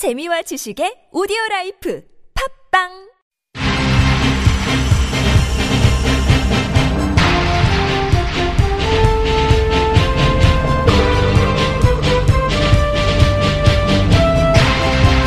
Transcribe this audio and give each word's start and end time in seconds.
재미와 0.00 0.40
지식의 0.40 1.12
오디오 1.12 1.36
라이프 1.50 2.02
팝빵 2.72 2.88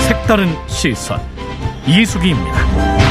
색다른 0.07 0.47
시선 0.67 1.21
이수기입니다. 1.87 3.02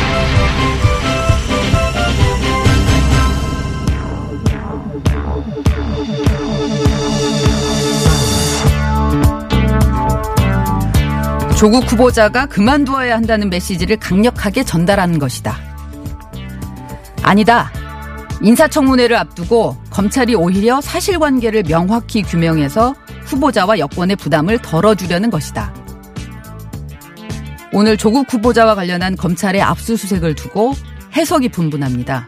조국 11.63 11.93
후보자가 11.93 12.47
그만두어야 12.47 13.15
한다는 13.15 13.49
메시지를 13.49 13.97
강력하게 13.99 14.65
전달하는 14.65 15.21
것이다. 15.21 15.57
아니다. 17.23 17.71
인사청문회를 18.43 19.17
앞두고 19.17 19.77
검찰이 19.89 20.35
오히려 20.35 20.81
사실관계를 20.81 21.63
명확히 21.63 22.23
규명해서 22.23 22.97
후보자와 23.27 23.79
여권의 23.79 24.17
부담을 24.17 24.59
덜어주려는 24.59 25.31
것이다. 25.31 25.73
오늘 27.73 27.97
조국 27.97 28.27
후보자와 28.35 28.75
관련한 28.75 29.15
검찰의 29.15 29.63
압수수색을 29.63 30.35
두고 30.35 30.75
해석이 31.15 31.51
분분합니다. 31.51 32.27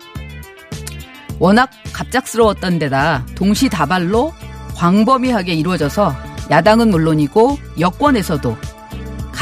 워낙 1.41 1.71
갑작스러웠던 1.93 2.79
데다 2.79 3.27
동시다발로 3.35 4.33
광범위하게 4.77 5.55
이루어져서 5.55 6.15
야당은 6.53 6.91
물론이고 6.91 7.59
여권에서도 7.81 8.74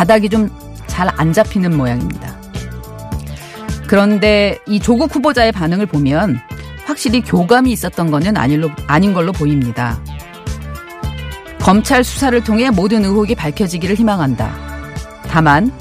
가닥이 0.03 0.29
좀 0.29 0.51
잘 0.89 1.09
안 1.17 1.33
잡히는 1.33 1.75
모양입니다. 1.77 2.37
그런데 3.87 4.59
이 4.67 4.79
조국 4.79 5.15
후보자의 5.15 5.51
반응을 5.53 5.87
보면 5.87 6.39
확실히 6.85 7.23
교감이 7.23 7.73
있었던 7.73 8.11
것은 8.11 8.35
아닌 8.37 9.15
걸로 9.15 9.33
보입니다. 9.33 9.99
검찰 11.61 12.05
수사를 12.05 12.39
통해 12.45 12.69
모든 12.71 13.05
의혹이 13.05 13.35
밝혀지기를 13.35 13.95
희망한다. 13.97 14.53
다만 15.29 15.73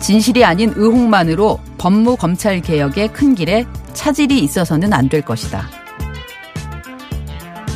진실이 0.00 0.44
아닌 0.44 0.72
의혹만으로 0.76 1.58
법무 1.78 2.16
검찰 2.16 2.60
개혁의 2.60 3.08
큰 3.12 3.34
길에 3.34 3.64
차질이 3.94 4.38
있어서는 4.40 4.92
안 4.92 5.08
될 5.08 5.22
것이다. 5.22 5.66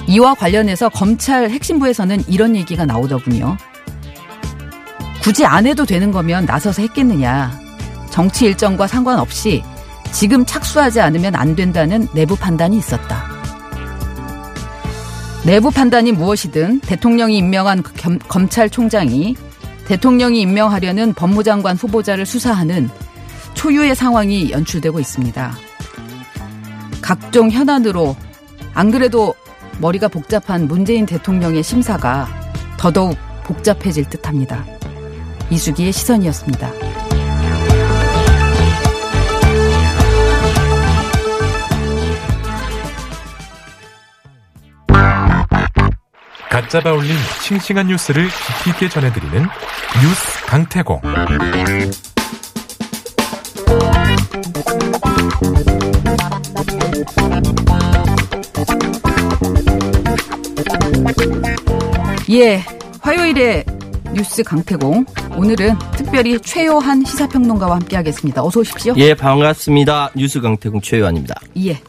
이와 0.09 0.35
관련해서 0.35 0.91
검찰 0.91 1.49
핵심부에서는 1.49 2.25
이런 2.29 2.55
얘기가 2.55 2.85
나오더군요. 2.85 3.57
굳이 5.23 5.47
안 5.47 5.67
해도 5.67 5.87
되는 5.87 6.11
거면 6.11 6.47
나서서 6.47 6.83
했겠느냐. 6.83 7.57
정치 8.11 8.45
일정과 8.45 8.89
상관없이 8.89 9.63
지금 10.11 10.45
착수하지 10.45 11.01
않으면 11.01 11.37
안 11.37 11.55
된다는 11.55 12.09
내부 12.13 12.35
판단이 12.35 12.77
있었다. 12.77 13.25
내부 15.45 15.71
판단이 15.71 16.11
무엇이든 16.13 16.81
대통령이 16.81 17.39
임명한 17.39 17.85
겸, 17.97 18.19
검찰총장이 18.19 19.37
대통령이 19.87 20.41
임명하려는 20.41 21.15
법무장관 21.15 21.77
후보자를 21.77 22.27
수사하는 22.27 22.91
초유의 23.55 23.95
상황이 23.95 24.51
연출되고 24.51 24.99
있습니다. 24.99 25.53
각종 27.01 27.51
현안으로 27.51 28.17
안 28.75 28.91
그래도 28.91 29.35
머리가 29.79 30.09
복잡한 30.09 30.67
문재인 30.67 31.07
대통령의 31.07 31.63
심사가 31.63 32.29
더더욱 32.77 33.17
복잡해질 33.45 34.09
듯 34.11 34.27
합니다. 34.27 34.65
이수기의 35.51 35.93
시선이었습니다. 35.93 36.71
갓 46.51 46.69
잡아 46.69 46.93
올린 46.93 47.17
싱싱한 47.41 47.87
뉴스를 47.87 48.29
깊이 48.29 48.71
있게 48.71 48.89
전해드리는 48.91 49.49
뉴스 50.03 50.47
강태공. 50.47 51.01
예, 62.31 62.65
화요일에 63.01 63.65
뉴스 64.13 64.43
강태공. 64.43 65.07
오늘은 65.37 65.79
특별히 65.97 66.39
최요한 66.41 67.05
시사평론가와 67.05 67.77
함께하겠습니다. 67.77 68.45
어서 68.45 68.61
오십시오. 68.61 68.95
예, 68.99 69.15
반갑습니다. 69.15 70.11
뉴스 70.15 70.41
강태공 70.41 70.81
최요한입니다. 70.83 71.35
예, 71.65 71.81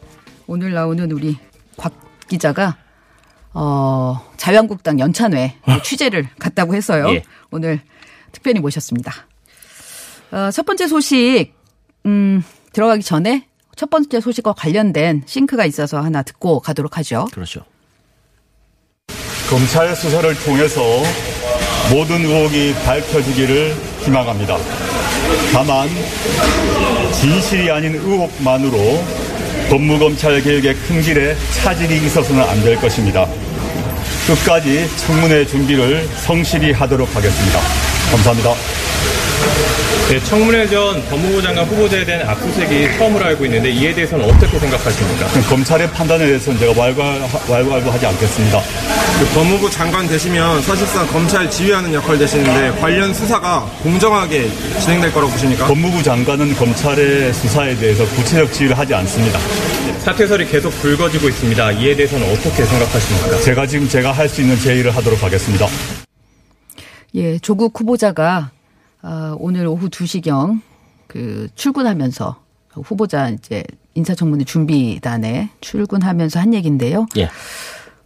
오늘 0.48 0.74
나오는 0.74 1.12
우리 1.12 1.38
곽 1.78 1.94
기자가 2.28 2.78
어, 3.54 4.20
자유한국당 4.38 5.00
연찬회 5.00 5.58
취재를 5.84 6.28
갔다고 6.40 6.74
해서요. 6.74 7.10
예. 7.14 7.24
오늘 7.52 7.82
특별히 8.32 8.60
모셨습니다. 8.62 9.14
어, 10.32 10.50
첫 10.52 10.66
번째 10.66 10.88
소식, 10.88 11.54
음, 12.06 12.44
들어가기 12.72 13.04
전에 13.04 13.48
첫 13.76 13.90
번째 13.90 14.22
소식과 14.22 14.54
관련된 14.54 15.24
싱크가 15.26 15.66
있어서 15.66 16.02
하나 16.02 16.24
듣고 16.24 16.60
가도록 16.62 16.98
하죠. 16.98 17.28
그렇죠. 17.32 17.62
검찰 19.50 19.96
수사를 19.96 20.34
통해서 20.44 20.82
모든 21.92 22.24
의혹이 22.26 22.74
밝혀지기를 22.86 23.76
희망합니다. 24.04 24.58
다만 25.54 25.90
진실이 27.12 27.70
아닌 27.72 27.96
의혹만으로 27.96 29.04
법무검찰 29.70 30.42
개혁의 30.42 30.76
큰 30.76 31.02
길에 31.02 31.36
차질이 31.52 31.98
있어서는 32.06 32.42
안 32.44 32.62
될 32.64 32.76
것입니다. 32.78 33.28
끝까지 34.28 34.88
청문회 34.98 35.46
준비를 35.46 36.08
성실히 36.26 36.72
하도록 36.72 37.14
하겠습니다. 37.16 37.60
감사합니다. 38.12 38.54
네, 40.10 40.20
청문회 40.26 40.68
전 40.68 41.02
법무부 41.10 41.42
장관 41.42 41.66
후보자에 41.66 42.06
대한 42.06 42.28
압수수색이 42.30 42.98
처음으로 42.98 43.26
알고 43.26 43.46
있는데 43.46 43.70
이에 43.72 43.94
대해서는 43.94 44.26
어떻게 44.30 44.60
생각하십니까? 44.60 45.28
검찰의 45.50 45.90
판단에 45.92 46.26
대해서는 46.26 46.60
제가 46.60 46.80
왈가왈부하지 46.80 48.06
않겠습니다. 48.06 48.62
그 49.20 49.26
법무부 49.34 49.70
장관 49.72 50.08
되시면 50.08 50.62
사실상 50.62 51.08
검찰 51.08 51.50
지휘하는 51.50 51.94
역할 51.94 52.18
되시는데 52.18 52.80
관련 52.80 53.14
수사가 53.14 53.62
공정하게 53.82 54.50
진행될 54.82 55.12
거라고 55.14 55.32
보십니까? 55.32 55.66
법무부 55.68 56.04
장관은 56.04 56.54
검찰의 56.56 57.34
수사에 57.34 57.76
대해서 57.78 58.06
구체적 58.06 58.52
지휘를 58.54 58.78
하지 58.78 58.94
않습니다. 58.94 59.40
사퇴설이 60.00 60.46
계속 60.48 60.70
불거지고 60.82 61.30
있습니다. 61.30 61.72
이에 61.72 61.96
대해서는 61.96 62.30
어떻게 62.32 62.64
생각하십니까? 62.66 63.40
제가 63.42 63.66
지금 63.66 63.88
제가 63.88 64.12
할 64.12 64.28
수 64.30 64.42
있는 64.42 64.60
제의를 64.60 64.96
하도록 64.96 65.24
하겠습니다. 65.24 65.66
예, 67.16 67.40
조국 67.40 67.80
후보자가 67.80 68.52
어, 69.04 69.36
오늘 69.40 69.68
오후 69.68 69.90
2시경 69.90 70.62
그 71.08 71.48
출근하면서 71.56 72.42
후보자 72.72 73.30
이제 73.30 73.64
인사청문회 73.94 74.46
준비단에 74.46 75.50
출근하면서 75.62 76.40
한 76.40 76.54
얘기인데요. 76.54 77.06
예. 77.18 77.30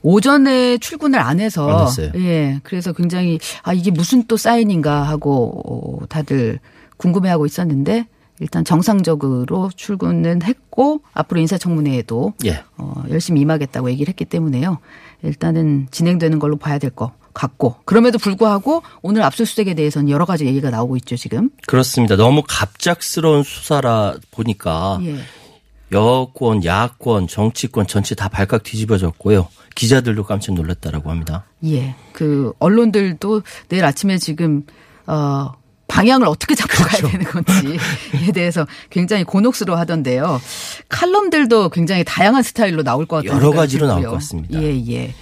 오전에 0.02 0.78
출근을 0.78 1.20
안 1.20 1.40
해서 1.40 1.70
안 1.70 1.86
했어요. 1.88 2.12
예. 2.16 2.60
그래서 2.64 2.92
굉장히 2.94 3.40
아 3.64 3.74
이게 3.74 3.92
무슨 3.92 4.24
또 4.28 4.36
사인인가 4.38 5.04
하고 5.04 6.02
다들 6.10 6.60
궁금해하고 6.98 7.46
있었는데 7.46 8.08
일단 8.40 8.64
정상적으로 8.66 9.72
출근은 9.76 10.44
했고 10.44 11.02
앞으로 11.14 11.40
인사청문회에도 11.42 12.34
예. 12.46 12.64
어, 12.78 13.04
열심히 13.10 13.42
임하겠다고 13.42 13.90
얘기를 13.92 14.10
했기 14.10 14.26
때문에요. 14.26 14.80
일단은 15.24 15.88
진행되는 15.92 16.40
걸로 16.40 16.58
봐야 16.58 16.78
될 16.78 16.92
거 16.92 17.14
같고 17.38 17.76
그럼에도 17.86 18.18
불구하고 18.18 18.84
오늘 19.02 19.22
압수수색에 19.24 19.76
대해서는 19.76 20.10
여러 20.10 20.26
가지 20.26 20.46
얘기가 20.46 20.70
나오고 20.70 20.98
있죠 20.98 21.16
지금. 21.16 21.50
그렇습니다. 21.68 22.16
너무 22.16 22.44
갑작스러운 22.48 23.44
수사라 23.44 24.16
보니까 24.32 25.00
예. 25.04 25.18
여권, 25.92 26.66
야권, 26.66 27.28
정치권 27.28 27.88
전체 27.88 28.14
다 28.14 28.28
발칵 28.28 28.64
뒤집어졌고요. 28.64 29.48
기자들도 29.76 30.24
깜짝 30.24 30.56
놀랐다라고 30.56 31.12
합니다. 31.12 31.46
예. 31.66 31.96
그 32.12 32.52
언론들도 32.60 33.44
내일 33.70 33.86
아침에 33.86 34.18
지금 34.18 34.64
어 35.06 35.54
방향을 35.88 36.28
어떻게 36.28 36.56
잡고 36.56 36.84
그렇죠. 36.84 37.08
가야 37.08 37.12
되는 37.12 37.26
건지에 37.26 38.32
대해서 38.34 38.68
굉장히 38.90 39.24
곤혹스러워 39.24 39.80
하던데요. 39.80 40.42
칼럼들도 40.90 41.70
굉장히 41.70 42.04
다양한 42.04 42.44
스타일로 42.44 42.84
나올 42.84 43.06
것 43.06 43.18
같아요. 43.18 43.38
여러 43.38 43.52
가지로 43.52 43.88
나올 43.88 44.04
것 44.04 44.12
같습니다. 44.14 44.62
예, 44.62 44.84
예. 44.90 45.14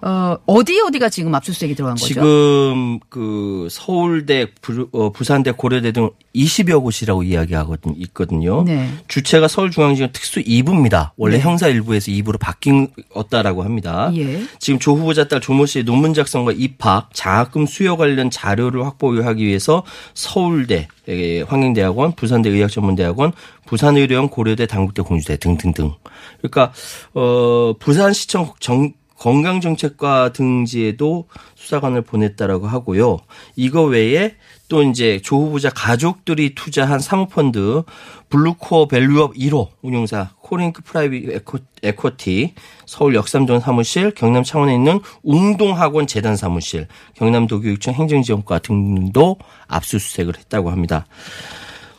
어, 0.00 0.36
어디 0.46 0.80
어디가 0.80 1.08
지금 1.08 1.34
압수수색이 1.34 1.74
들어간 1.74 1.94
거죠? 1.96 2.06
지금 2.06 3.00
그 3.08 3.68
서울대, 3.70 4.46
부, 4.60 4.88
어, 4.92 5.10
부산대, 5.10 5.52
고려대 5.52 5.92
등 5.92 6.10
20여 6.34 6.82
곳이라고 6.82 7.24
이야기하거든 7.24 7.96
있거든요. 7.96 8.62
네. 8.62 8.88
주체가 9.08 9.48
서울중앙지검 9.48 10.10
특수 10.12 10.40
2부입니다. 10.40 11.10
원래 11.16 11.38
네. 11.38 11.42
형사 11.42 11.68
1부에서 11.68 12.12
2부로 12.22 12.38
바뀌었다라고 12.38 13.64
합니다. 13.64 14.10
예. 14.14 14.42
지금 14.60 14.78
조 14.78 14.94
후보자 14.94 15.26
딸 15.26 15.40
조모 15.40 15.66
씨의 15.66 15.84
논문 15.84 16.14
작성과 16.14 16.52
입학, 16.52 17.10
장학금 17.12 17.66
수여 17.66 17.96
관련 17.96 18.30
자료를 18.30 18.84
확보하기 18.84 19.44
위해서 19.44 19.82
서울대, 20.14 20.86
에, 21.08 21.42
환경대학원, 21.42 22.12
부산대 22.12 22.50
의학전문대학원, 22.50 23.32
부산의료원, 23.66 24.28
고려대, 24.28 24.66
단국대, 24.66 25.02
공주대 25.02 25.36
등등등. 25.38 25.94
그러니까 26.38 26.72
어 27.14 27.74
부산시청 27.78 28.52
정 28.60 28.92
건강정책과 29.18 30.32
등지에도 30.32 31.28
수사관을 31.56 32.02
보냈다라고 32.02 32.66
하고요. 32.66 33.18
이거 33.56 33.82
외에 33.82 34.34
또 34.68 34.82
이제 34.82 35.20
조 35.22 35.36
후보자 35.36 35.70
가족들이 35.70 36.54
투자한 36.54 37.00
사모펀드 37.00 37.82
블루코어 38.28 38.86
밸류업 38.86 39.34
1호 39.34 39.68
운용사 39.82 40.30
코링크 40.40 40.82
프라이빗 40.82 41.30
에쿼, 41.30 41.58
에쿼티 41.82 42.54
서울 42.86 43.14
역삼동 43.14 43.60
사무실 43.60 44.12
경남 44.12 44.42
창원에 44.42 44.74
있는 44.74 45.00
웅동학원 45.22 46.06
재단 46.06 46.36
사무실 46.36 46.86
경남 47.14 47.46
도교육청 47.46 47.94
행정지원과 47.94 48.60
등도 48.60 49.36
압수수색을 49.66 50.38
했다고 50.38 50.70
합니다. 50.70 51.06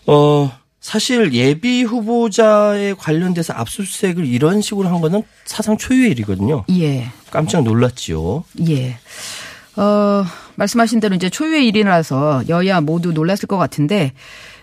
어 0.06 0.52
사실 0.90 1.34
예비 1.34 1.84
후보자에 1.84 2.96
관련돼서 2.96 3.54
압수수색을 3.54 4.26
이런 4.26 4.60
식으로 4.60 4.90
한 4.90 5.02
거는 5.02 5.22
사상 5.46 5.78
초유의 5.78 6.10
일이거든요. 6.10 6.66
예. 6.72 7.12
깜짝 7.30 7.62
놀랐지요. 7.62 8.44
예. 8.68 8.98
어, 9.76 10.26
말씀하신 10.56 11.00
대로 11.00 11.14
이제 11.14 11.30
초유의 11.30 11.68
일이라서 11.68 12.46
여야 12.50 12.82
모두 12.82 13.12
놀랐을 13.12 13.46
것 13.48 13.58
같은데, 13.58 14.14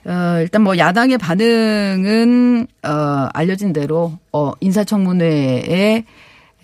어, 0.04 0.38
일단 0.40 0.62
뭐 0.62 0.76
야당의 0.76 1.18
반응은, 1.18 2.66
어, 2.82 3.28
알려진 3.32 3.72
대로, 3.72 4.18
어, 4.32 4.50
인사청문회에, 4.58 6.04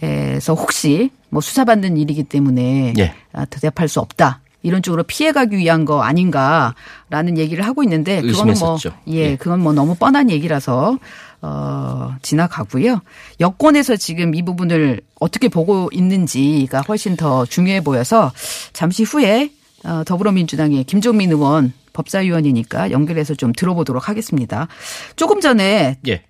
에서 0.02 0.54
혹시 0.54 1.10
뭐 1.28 1.40
수사받는 1.40 1.96
일이기 1.96 2.24
때문에 2.24 2.94
예. 2.98 3.14
아, 3.32 3.44
대답할 3.44 3.86
수 3.86 4.00
없다. 4.00 4.40
이런 4.62 4.82
쪽으로 4.82 5.02
피해가기 5.02 5.56
위한 5.56 5.84
거 5.84 6.02
아닌가라는 6.02 7.38
얘기를 7.38 7.64
하고 7.64 7.82
있는데 7.82 8.22
그거는 8.22 8.54
뭐. 8.60 8.78
예, 9.08 9.12
예. 9.12 9.36
그건 9.36 9.60
뭐 9.60 9.72
너무 9.72 9.94
뻔한 9.94 10.30
얘기라서 10.30 10.98
어 11.40 12.14
지나가고요. 12.22 13.00
여권에서 13.40 13.96
지금 13.96 14.34
이 14.34 14.44
부분을 14.44 15.00
어떻게 15.18 15.48
보고 15.48 15.88
있는지가 15.92 16.82
훨씬 16.82 17.16
더 17.16 17.44
중요해 17.44 17.82
보여서 17.82 18.32
잠시 18.72 19.02
후에 19.02 19.50
어 19.84 20.02
더불어민주당의 20.06 20.84
김종민 20.84 21.32
의원 21.32 21.72
법사위원이니까 21.92 22.90
연결해서 22.90 23.34
좀 23.34 23.52
들어보도록 23.52 24.08
하겠습니다. 24.08 24.68
조금 25.16 25.40
전에 25.40 25.98
예. 26.06 26.22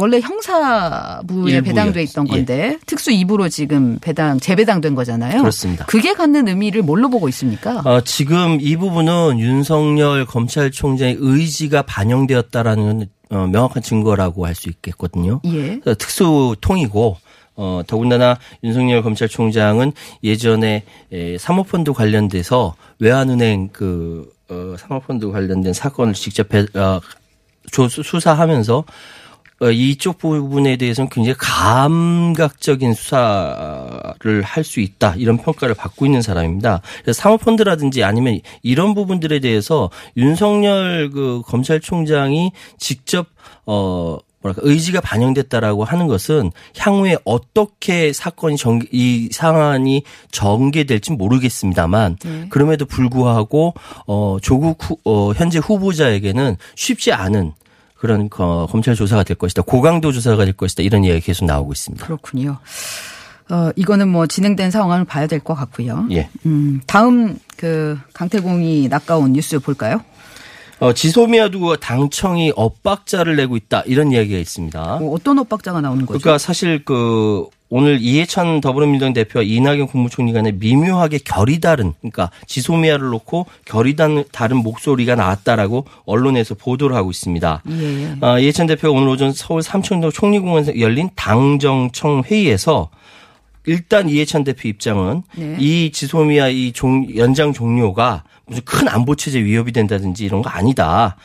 원래 0.00 0.18
형사부에. 0.20 1.60
배당돼 1.60 2.02
있던 2.04 2.26
예. 2.28 2.32
건데 2.32 2.78
특수 2.86 3.10
2부로 3.10 3.50
지금 3.50 3.98
배당 4.00 4.40
재배당된 4.40 4.94
거잖아요. 4.94 5.40
그렇습니다. 5.40 5.84
그게 5.86 6.14
갖는 6.14 6.48
의미를 6.48 6.82
뭘로 6.82 7.10
보고 7.10 7.28
있습니까? 7.28 7.82
어, 7.84 8.00
지금 8.00 8.58
이 8.60 8.76
부분은 8.76 9.38
윤석열 9.38 10.24
검찰총장의 10.24 11.16
의지가 11.18 11.82
반영되었다라는 11.82 13.06
어, 13.30 13.46
명확한 13.46 13.82
증거라고 13.82 14.46
할 14.46 14.54
수 14.54 14.68
있겠거든요. 14.70 15.40
예. 15.44 15.78
그래서 15.80 15.94
특수 15.98 16.56
통이고 16.60 17.16
어, 17.56 17.82
더군다나 17.86 18.38
윤석열 18.64 19.02
검찰총장은 19.02 19.92
예전에 20.24 20.84
에, 21.12 21.36
사모펀드 21.38 21.92
관련돼서 21.92 22.74
외환은행 23.00 23.68
그 23.72 24.28
어, 24.48 24.74
사모펀드 24.78 25.30
관련된 25.30 25.72
사건을 25.74 26.14
직접 26.14 26.48
배, 26.48 26.60
어, 26.74 27.00
조- 27.70 27.88
수사하면서 27.88 28.78
어, 28.78 28.84
이쪽 29.68 30.16
부분에 30.16 30.76
대해서는 30.76 31.10
굉장히 31.10 31.36
감각적인 31.38 32.94
수사를 32.94 34.42
할 34.42 34.64
수 34.64 34.80
있다 34.80 35.14
이런 35.16 35.36
평가를 35.36 35.74
받고 35.74 36.06
있는 36.06 36.22
사람입니다. 36.22 36.80
사모펀드라든지 37.12 38.04
아니면 38.04 38.40
이런 38.62 38.94
부분들에 38.94 39.40
대해서 39.40 39.90
윤석열 40.16 41.10
그 41.10 41.42
검찰총장이 41.46 42.52
직접 42.78 43.26
어 43.66 44.18
뭐랄까 44.42 44.62
의지가 44.64 45.00
반영됐다라고 45.00 45.84
하는 45.84 46.06
것은 46.06 46.52
향후에 46.78 47.18
어떻게 47.24 48.12
사건이 48.12 48.56
전, 48.56 48.80
이 48.90 49.28
상황이 49.32 50.02
전개될지 50.30 51.12
모르겠습니다만 51.12 52.16
네. 52.24 52.46
그럼에도 52.48 52.86
불구하고 52.86 53.74
어 54.06 54.38
조국 54.40 54.78
후, 54.82 54.96
어 55.04 55.32
현재 55.32 55.58
후보자에게는 55.58 56.56
쉽지 56.76 57.12
않은 57.12 57.52
그런 58.00 58.30
거- 58.30 58.66
검찰 58.70 58.94
조사가 58.94 59.24
될 59.24 59.36
것이다. 59.36 59.60
고강도 59.62 60.10
조사가 60.10 60.44
될 60.46 60.54
것이다. 60.54 60.82
이런 60.82 61.04
이야기 61.04 61.20
계속 61.20 61.44
나오고 61.44 61.72
있습니다. 61.72 62.06
그렇군요. 62.06 62.56
어, 63.50 63.70
이거는 63.76 64.08
뭐 64.08 64.26
진행된 64.26 64.70
상황을 64.70 65.04
봐야 65.04 65.26
될 65.26 65.40
것 65.40 65.54
같고요. 65.54 66.06
예. 66.12 66.30
음, 66.46 66.80
다음 66.86 67.36
그 67.56 67.98
강태공이 68.14 68.88
낚아온 68.88 69.32
뉴스 69.34 69.58
볼까요? 69.58 70.00
어, 70.78 70.94
지소미아도 70.94 71.76
당청이 71.76 72.52
엇박자를 72.56 73.36
내고 73.36 73.56
있다. 73.58 73.82
이런 73.84 74.12
이야기가 74.12 74.38
있습니다. 74.38 74.96
뭐 75.00 75.14
어떤 75.14 75.38
엇박자가 75.40 75.82
나오는 75.82 76.06
거죠? 76.06 76.18
그러니까 76.18 76.38
사실 76.38 76.82
그 76.86 77.44
오늘 77.70 78.00
이해찬 78.00 78.60
더불어민주당 78.60 79.12
대표와 79.12 79.44
이낙연 79.44 79.86
국무총리 79.86 80.32
간에 80.32 80.50
미묘하게 80.52 81.18
결이 81.18 81.60
다른 81.60 81.94
그러니까 82.00 82.30
지소미아를 82.46 83.08
놓고 83.10 83.46
결이 83.64 83.94
다른 84.32 84.56
목소리가 84.56 85.14
나왔다라고 85.14 85.86
언론에서 86.04 86.56
보도를 86.56 86.96
하고 86.96 87.10
있습니다. 87.10 87.62
예. 87.70 88.16
아, 88.20 88.38
이해찬 88.40 88.66
대표가 88.66 88.98
오늘 88.98 89.08
오전 89.08 89.32
서울 89.32 89.62
삼청동 89.62 90.10
총리공원에서 90.10 90.80
열린 90.80 91.10
당정청 91.14 92.24
회의에서 92.26 92.90
일단 93.66 94.08
이해찬 94.08 94.42
대표 94.42 94.68
입장은 94.68 95.22
네. 95.36 95.56
이 95.60 95.92
지소미아 95.92 96.48
이 96.48 96.72
종, 96.72 97.06
연장 97.16 97.52
종료가 97.52 98.24
무슨 98.46 98.64
큰 98.64 98.88
안보 98.88 99.14
체제 99.14 99.38
위협이 99.44 99.70
된다든지 99.70 100.24
이런 100.24 100.42
거 100.42 100.50
아니다. 100.50 101.16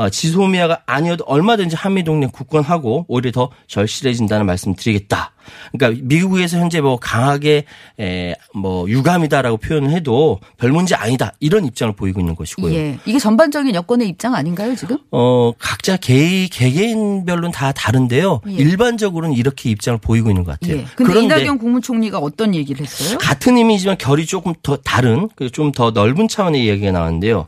어, 0.00 0.08
지소미아가 0.08 0.80
아니어도 0.86 1.24
얼마든지 1.24 1.76
한미 1.76 2.04
동맹 2.04 2.30
굳건하고 2.30 3.04
오히려 3.06 3.30
더 3.32 3.50
절실해진다는 3.66 4.46
말씀 4.46 4.74
드리겠다. 4.74 5.32
그러니까 5.72 6.00
미국에서 6.06 6.56
현재 6.58 6.80
뭐 6.80 6.96
강하게 6.98 7.64
에, 8.00 8.34
뭐 8.54 8.88
유감이다라고 8.88 9.58
표현을 9.58 9.90
해도 9.90 10.40
별 10.56 10.70
문제 10.72 10.94
아니다 10.94 11.32
이런 11.38 11.66
입장을 11.66 11.92
보이고 11.94 12.18
있는 12.18 12.34
것이고요. 12.34 12.72
예. 12.74 12.98
이게 13.04 13.18
전반적인 13.18 13.74
여권의 13.74 14.08
입장 14.08 14.34
아닌가요, 14.34 14.74
지금? 14.74 14.96
어, 15.10 15.52
각자 15.58 15.98
개, 15.98 16.48
개개인별로는 16.50 17.50
다 17.50 17.72
다른데요. 17.72 18.40
예. 18.48 18.52
일반적으로는 18.52 19.36
이렇게 19.36 19.68
입장을 19.68 19.98
보이고 19.98 20.30
있는 20.30 20.44
것 20.44 20.58
같아요. 20.58 20.78
예. 20.78 20.86
근데 20.96 21.20
이낙연 21.20 21.58
국무총리가 21.58 22.18
어떤 22.18 22.54
얘기를 22.54 22.82
했어요? 22.86 23.18
같은 23.18 23.58
의미지만 23.58 23.98
결이 23.98 24.24
조금 24.24 24.54
더 24.62 24.76
다른, 24.78 25.28
좀 25.52 25.72
더 25.72 25.90
넓은 25.90 26.26
차원의 26.26 26.64
이야기가 26.64 26.90
나왔는데요. 26.92 27.46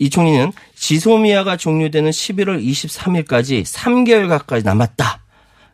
이 0.00 0.10
총리는 0.10 0.52
지소미아가 0.78 1.56
종료되는 1.56 2.10
11월 2.10 2.64
23일까지 2.64 3.64
3개월 3.64 4.28
가까이 4.28 4.62
남았다. 4.62 5.24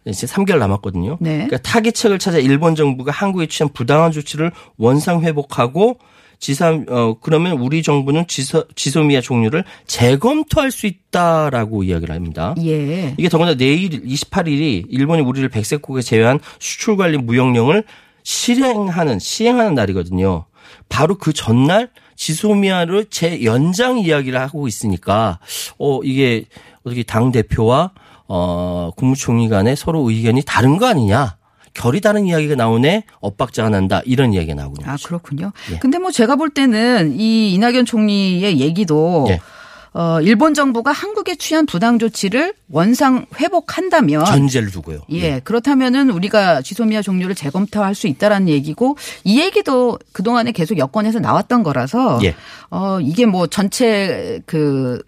이제 0.07 0.26
3개월 0.26 0.59
남았거든요. 0.59 1.19
네. 1.21 1.47
그러니까 1.47 1.59
타깃책을 1.59 2.19
찾아 2.19 2.38
일본 2.38 2.75
정부가 2.75 3.11
한국에 3.12 3.47
취한 3.47 3.73
부당한 3.73 4.12
조치를 4.12 4.52
원상 4.76 5.23
회복하고 5.23 5.99
지삼 6.38 6.85
어 6.90 7.17
그러면 7.21 7.52
우리 7.52 7.83
정부는 7.83 8.26
지소, 8.26 8.67
지소미아 8.75 9.23
종료를 9.23 9.64
재검토할 9.87 10.71
수 10.71 10.87
있다라고 10.87 11.85
이야기를 11.85 12.14
합니다. 12.14 12.55
예. 12.62 13.14
이게 13.17 13.28
더군다나 13.28 13.57
내일 13.57 13.88
28일이 13.88 14.85
일본이 14.88 15.23
우리를 15.23 15.49
백색국에 15.49 16.02
제외한 16.02 16.40
수출 16.59 16.97
관리 16.97 17.17
무역령을 17.17 17.85
실행하는 18.25 19.19
시행하는 19.19 19.75
날이거든요. 19.75 20.45
바로 20.88 21.17
그 21.17 21.33
전날 21.33 21.90
지소미아를 22.16 23.06
재연장 23.11 23.99
이야기를 23.99 24.40
하고 24.40 24.68
있으니까 24.68 25.38
어 25.78 26.00
이게 26.02 26.44
어떻게 26.85 27.02
당 27.02 27.33
대표와 27.33 27.92
어 28.28 28.90
국무총리 28.97 29.49
간에 29.49 29.75
서로 29.75 30.09
의견이 30.09 30.42
다른 30.47 30.78
거 30.78 30.87
아니냐? 30.87 31.37
결이 31.75 32.00
다른 32.00 32.26
이야기가 32.26 32.54
나오네. 32.54 33.04
엇박자가 33.21 33.68
난다. 33.68 34.00
이런 34.04 34.33
이야기가 34.33 34.54
나오고 34.54 34.76
있는 34.80 34.92
아. 34.92 34.97
그렇군요. 35.04 35.52
예. 35.73 35.78
근데 35.80 35.99
뭐 35.99 36.11
제가 36.12 36.37
볼 36.37 36.50
때는 36.50 37.18
이 37.18 37.52
이낙연 37.52 37.85
총리의 37.85 38.61
얘기도 38.61 39.26
예. 39.28 39.40
어, 39.95 40.21
일본 40.21 40.55
정부가 40.55 40.91
한국에 40.91 41.37
취한 41.37 41.67
부당 41.67 42.01
조치를 42.01 42.53
원상 42.69 43.27
회복한다면 43.39 44.25
전제를 44.25 44.73
두고요. 44.73 45.03
예, 45.11 45.39
그렇다면은 45.39 46.11
우리가 46.11 46.63
지소미아 46.63 47.01
종료를 47.01 47.37
재검토할 47.37 47.95
수 47.95 48.09
있다라는 48.09 48.49
얘기고 48.49 48.97
이 49.23 49.41
얘기도 49.41 49.99
그 50.13 50.25
동안에 50.25 50.51
계속 50.51 50.79
여권에서 50.79 51.21
나왔던 51.21 51.63
거라서 51.63 52.19
예. 52.25 52.35
어, 52.71 52.99
이게 53.01 53.25
뭐 53.25 53.47
전체 53.47 54.41
그 54.47 55.01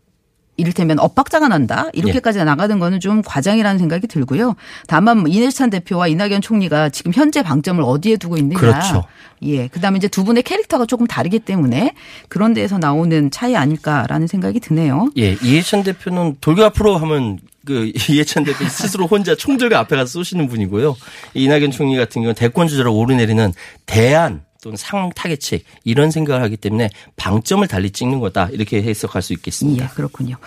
이를테면 0.56 0.98
엇박자가 0.98 1.48
난다 1.48 1.86
이렇게까지 1.92 2.42
나가는 2.44 2.78
거는 2.78 3.00
좀 3.00 3.22
과장이라는 3.22 3.78
생각이 3.78 4.06
들고요. 4.06 4.56
다만 4.86 5.18
뭐 5.18 5.28
이해찬 5.28 5.70
대표와 5.70 6.08
이낙연 6.08 6.40
총리가 6.40 6.88
지금 6.90 7.12
현재 7.12 7.42
방점을 7.42 7.82
어디에 7.82 8.16
두고 8.16 8.36
있느냐. 8.38 8.58
그렇죠. 8.58 9.04
예. 9.42 9.68
그다음에 9.68 9.98
이제 9.98 10.08
두 10.08 10.24
분의 10.24 10.42
캐릭터가 10.42 10.86
조금 10.86 11.06
다르기 11.06 11.40
때문에 11.40 11.92
그런 12.28 12.54
데에서 12.54 12.78
나오는 12.78 13.30
차이 13.30 13.54
아닐까라는 13.54 14.26
생각이 14.26 14.60
드네요. 14.60 15.10
예, 15.18 15.36
이해찬 15.42 15.82
대표는 15.82 16.36
돌격 16.40 16.64
앞으로 16.66 16.96
하면 16.98 17.38
그 17.64 17.92
이해찬 18.08 18.44
대표 18.44 18.64
스스로 18.68 19.06
혼자 19.06 19.34
총들과 19.34 19.78
앞에 19.80 19.96
가서 19.96 20.12
쏘시는 20.12 20.48
분이고요. 20.48 20.96
이낙연 21.34 21.70
총리 21.72 21.96
같은 21.96 22.22
경우는 22.22 22.34
대권 22.34 22.68
주자로 22.68 22.94
오르내리는 22.94 23.52
대안 23.84 24.42
또는 24.66 24.76
상황 24.76 25.10
타겟책 25.10 25.62
이런 25.84 26.10
생각을 26.10 26.42
하기 26.42 26.56
때문에 26.56 26.90
방점을 27.14 27.66
달리 27.68 27.90
찍는 27.90 28.18
거다 28.18 28.48
이렇게 28.50 28.82
해석할 28.82 29.22
수 29.22 29.32
있겠습니다. 29.34 29.84
예, 29.84 29.88
그렇군요. 29.94 30.38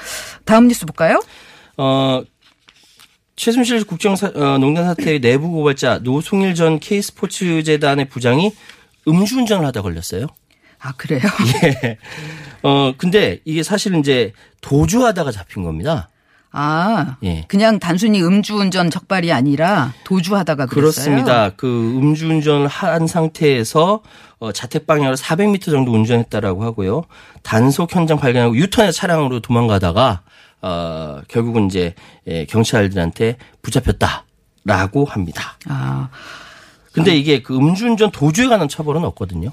다음 0.44 0.68
뉴스 0.68 0.86
볼까요? 0.86 1.24
어, 1.78 2.22
최순실 3.38 3.86
국정농단 3.86 4.84
사태의 4.84 5.22
내부 5.22 5.50
고발자 5.52 6.00
노송일 6.00 6.54
전 6.56 6.82
K스포츠 6.82 7.64
재단의 7.64 8.10
부장이 8.10 8.52
음주운전을 9.08 9.66
하다 9.68 9.84
걸렸어요. 9.84 10.28
아, 10.80 10.92
그래요? 10.98 11.22
예. 11.64 11.98
어, 12.62 12.94
근데 12.98 13.40
이게 13.46 13.64
사실 13.64 13.96
이제 13.96 14.34
도주하다가 14.60 15.32
잡힌 15.32 15.64
겁니다. 15.64 16.10
아, 16.52 17.18
예. 17.24 17.46
그냥 17.48 17.80
단순히 17.80 18.22
음주운전 18.24 18.90
적발이 18.90 19.32
아니라 19.32 19.94
도주하다가 20.04 20.66
그랬어요. 20.66 20.82
그렇습니다. 20.82 21.50
그 21.52 21.68
음주운전을 21.98 22.68
한 22.68 23.06
상태에서 23.08 24.02
어, 24.40 24.52
자택 24.52 24.88
방향으로 24.88 25.16
400m 25.16 25.66
정도 25.66 25.92
운전했다라고 25.94 26.64
하고요. 26.64 27.04
단속 27.44 27.94
현장 27.96 28.18
발견하고 28.18 28.56
유턴해서 28.56 28.98
차량으로 28.98 29.42
도망가다가 29.42 30.22
어, 30.62 31.22
결국은 31.28 31.68
이제 31.68 31.94
예, 32.28 32.46
경찰들한테 32.46 33.38
붙잡혔다라고 33.62 35.06
합니다. 35.06 35.58
아, 35.68 36.10
근데 36.94 37.16
이게 37.16 37.42
그 37.42 37.56
음주운전 37.56 38.12
도주에 38.12 38.48
관한 38.48 38.68
처벌은 38.68 39.04
없거든요. 39.06 39.52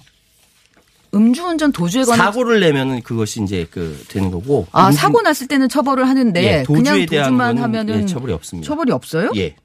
음주운전 1.16 1.72
도주에 1.72 2.04
관한 2.04 2.26
사고를 2.26 2.60
내면은 2.60 3.02
그것이 3.02 3.42
이제 3.42 3.66
그 3.70 4.04
되는 4.08 4.30
거고. 4.30 4.66
아, 4.72 4.90
음주- 4.90 4.92
사고 4.96 5.22
났을 5.22 5.46
때는 5.48 5.68
처벌을 5.68 6.06
하는데 6.08 6.42
예, 6.44 6.62
도주에 6.62 6.82
그냥 6.82 7.06
대한 7.06 7.24
도주만 7.30 7.58
하면은 7.58 8.02
예, 8.02 8.06
처벌이 8.06 8.32
없습니다. 8.32 8.66
처벌이 8.68 8.92
없어요? 8.92 9.30
예. 9.36 9.56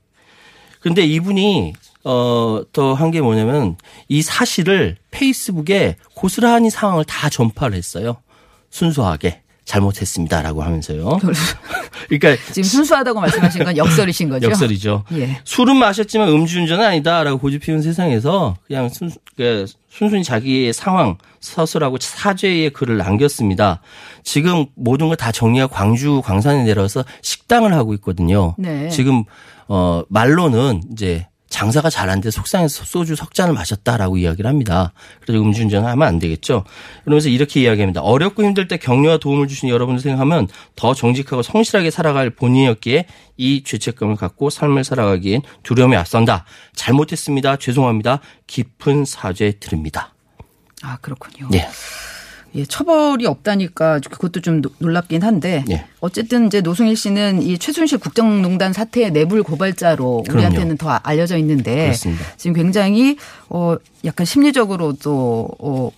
근데 0.80 1.04
이분이 1.06 1.74
어, 2.04 2.62
더 2.74 2.96
한 2.96 3.12
게 3.12 3.22
뭐냐면 3.22 3.76
이 4.08 4.22
사실을 4.24 4.98
페이스북에 5.12 5.98
고스란히 6.16 6.70
상황을 6.72 7.06
다 7.06 7.30
전파를 7.30 7.78
했어요. 7.78 8.18
순수하게 8.72 9.42
잘못했습니다라고 9.72 10.62
하면서요. 10.64 11.20
그러니까 12.10 12.44
지금 12.52 12.64
순수하다고 12.64 13.22
말씀하신 13.22 13.64
건 13.64 13.78
역설이신 13.78 14.30
거죠? 14.30 14.50
역설이죠. 14.50 15.06
예. 15.14 15.38
술은 15.46 15.78
마셨지만 15.78 16.28
음주운전은 16.28 16.84
아니다라고 16.86 17.38
고집 17.40 17.62
피운 17.62 17.82
세상에서 17.82 18.58
그냥 18.68 18.90
순, 18.90 19.10
그 19.38 19.66
순순히 19.90 20.24
자기의 20.26 20.74
상황 20.74 21.18
서술하고 21.40 21.98
사죄의 22.00 22.72
글을 22.72 22.98
남겼습니다. 22.98 23.82
지금 24.24 24.66
모든 24.76 25.08
걸 25.08 25.16
다 25.16 25.32
정리하고 25.32 25.74
광주 25.74 26.22
광산에 26.24 26.64
내려서 26.64 27.04
식당을 27.22 27.74
하고 27.74 27.94
있거든요. 27.96 28.56
네. 28.58 28.90
지금 28.90 29.24
어 29.68 30.02
말로는 30.10 30.82
이제 30.92 31.28
장사가 31.62 31.92
잘 31.92 32.10
안 32.10 32.22
돼 32.22 32.32
속상해서 32.32 32.86
소주 32.86 33.16
석 33.16 33.36
잔을 33.36 33.54
마셨다라고 33.54 34.18
이야기를 34.18 34.50
합니다. 34.50 34.94
그래서 35.22 35.44
음주운전을 35.44 35.88
하면 35.90 36.08
안 36.08 36.18
되겠죠. 36.18 36.64
그러면서 37.04 37.30
이렇게 37.30 37.62
이야기합니다. 37.62 38.02
어렵고 38.02 38.44
힘들 38.44 38.68
때 38.68 38.78
격려와 38.78 39.18
도움을 39.18 39.48
주신 39.48 39.70
여러분을 39.70 40.00
생각하면 40.00 40.48
더 40.76 40.96
정직하고 40.96 41.44
성실하게 41.44 41.92
살아갈 41.92 42.32
본인이었기에 42.32 43.06
이 43.38 43.64
죄책감을 43.64 44.16
갖고 44.16 44.50
삶을 44.50 44.84
살아가기엔 44.84 45.44
두려움에 45.62 45.96
앞선다. 45.98 46.46
잘못했습니다. 46.76 47.58
죄송합니다. 47.58 48.22
깊은 48.48 49.06
사죄 49.06 49.52
드립니다. 49.60 50.16
아, 50.82 50.98
그렇군요. 51.00 51.48
예. 51.54 51.68
예, 52.56 52.66
처벌이 52.66 53.26
없다니까 53.26 54.00
그것도 54.00 54.42
좀 54.42 54.62
노- 54.62 54.72
놀랍긴 54.80 55.24
한데 55.24 55.64
예. 55.70 55.86
어쨌든 56.02 56.48
이제 56.48 56.60
노승일 56.62 56.98
씨는 56.98 57.42
이 57.42 57.58
최순실 57.58 58.00
국정농단 58.00 58.74
사태의 58.74 59.12
내부 59.12 59.42
고발자로 59.42 60.24
그럼요. 60.24 60.38
우리한테는 60.38 60.78
더 60.78 60.90
알려져 60.90 61.38
있는데 61.38 61.84
그렇습니다. 61.86 62.26
지금 62.38 62.54
굉장히 62.54 63.18
어 63.50 63.76
약간 64.04 64.26
심리적으로도 64.26 65.48
어, 65.60 65.92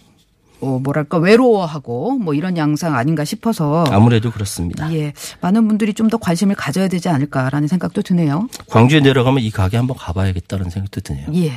어 0.62 0.80
뭐랄까 0.80 1.18
외로워하고 1.18 2.20
뭐 2.20 2.34
이런 2.36 2.56
양상 2.58 2.96
아닌가 2.96 3.26
싶어서 3.26 3.84
아무래도 3.90 4.30
그렇습니다. 4.32 4.94
예 4.94 5.14
많은 5.42 5.68
분들이 5.68 5.94
좀 5.94 6.10
더 6.10 6.18
관심을 6.18 6.56
가져야 6.56 6.88
되지 6.88 7.10
않을까라는 7.10 7.68
생각도 7.68 8.02
드네요. 8.04 8.48
광주에 8.68 9.00
내려가면 9.00 9.42
이 9.42 9.50
가게 9.50 9.78
한번 9.78 9.98
가봐야겠다는 9.98 10.70
생각도 10.70 11.02
드네요. 11.02 11.28
예. 11.34 11.54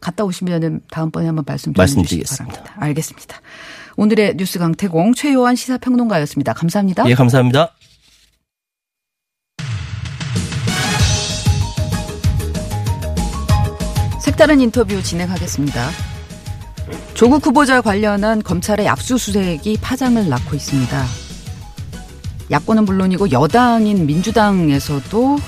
갔다 0.00 0.22
오시면은 0.22 0.80
다음번에 0.92 1.26
한번 1.26 1.44
말씀 1.44 1.74
좀 1.74 1.80
말씀드리겠습니다. 1.82 2.52
바랍니다. 2.54 2.76
알겠습니다. 2.80 3.36
오늘의 3.98 4.36
뉴스 4.36 4.60
강태공 4.60 5.14
최요한 5.14 5.56
시사평론가였습니다. 5.56 6.52
감사합니다. 6.52 7.04
예, 7.10 7.14
감사합니다. 7.16 7.74
색다른 14.22 14.60
인터뷰 14.60 15.02
진행하겠습니다. 15.02 15.88
조국 17.14 17.44
후보자 17.44 17.80
관련한 17.80 18.40
검찰의 18.40 18.86
압수수색이 18.86 19.78
파장을 19.82 20.28
낳고 20.28 20.54
있습니다. 20.54 21.04
야권은 22.52 22.84
물론이고 22.84 23.32
여당인 23.32 24.06
민주당에서도 24.06 25.38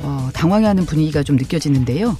어, 0.00 0.30
당황해하는 0.34 0.86
분위기가 0.86 1.22
좀 1.22 1.36
느껴지는데요. 1.36 2.16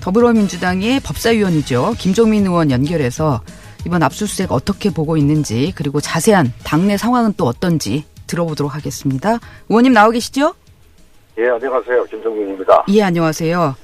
더불어민주당의 0.00 0.98
법사위원이죠. 0.98 1.94
김종민 1.96 2.44
의원 2.44 2.72
연결해서 2.72 3.40
이번 3.86 4.02
압수수색 4.02 4.52
어떻게 4.52 4.90
보고 4.90 5.16
있는지 5.16 5.72
그리고 5.74 6.00
자세한 6.00 6.52
당내 6.64 6.96
상황은 6.96 7.34
또 7.36 7.44
어떤지 7.44 8.04
들어보도록 8.26 8.74
하겠습니다. 8.74 9.38
의원님 9.68 9.92
나오 9.92 10.10
계시죠? 10.10 10.54
예, 11.38 11.48
안녕하세요. 11.48 12.04
김정민입니다. 12.04 12.84
예, 12.88 13.02
안녕하세요. 13.02 13.74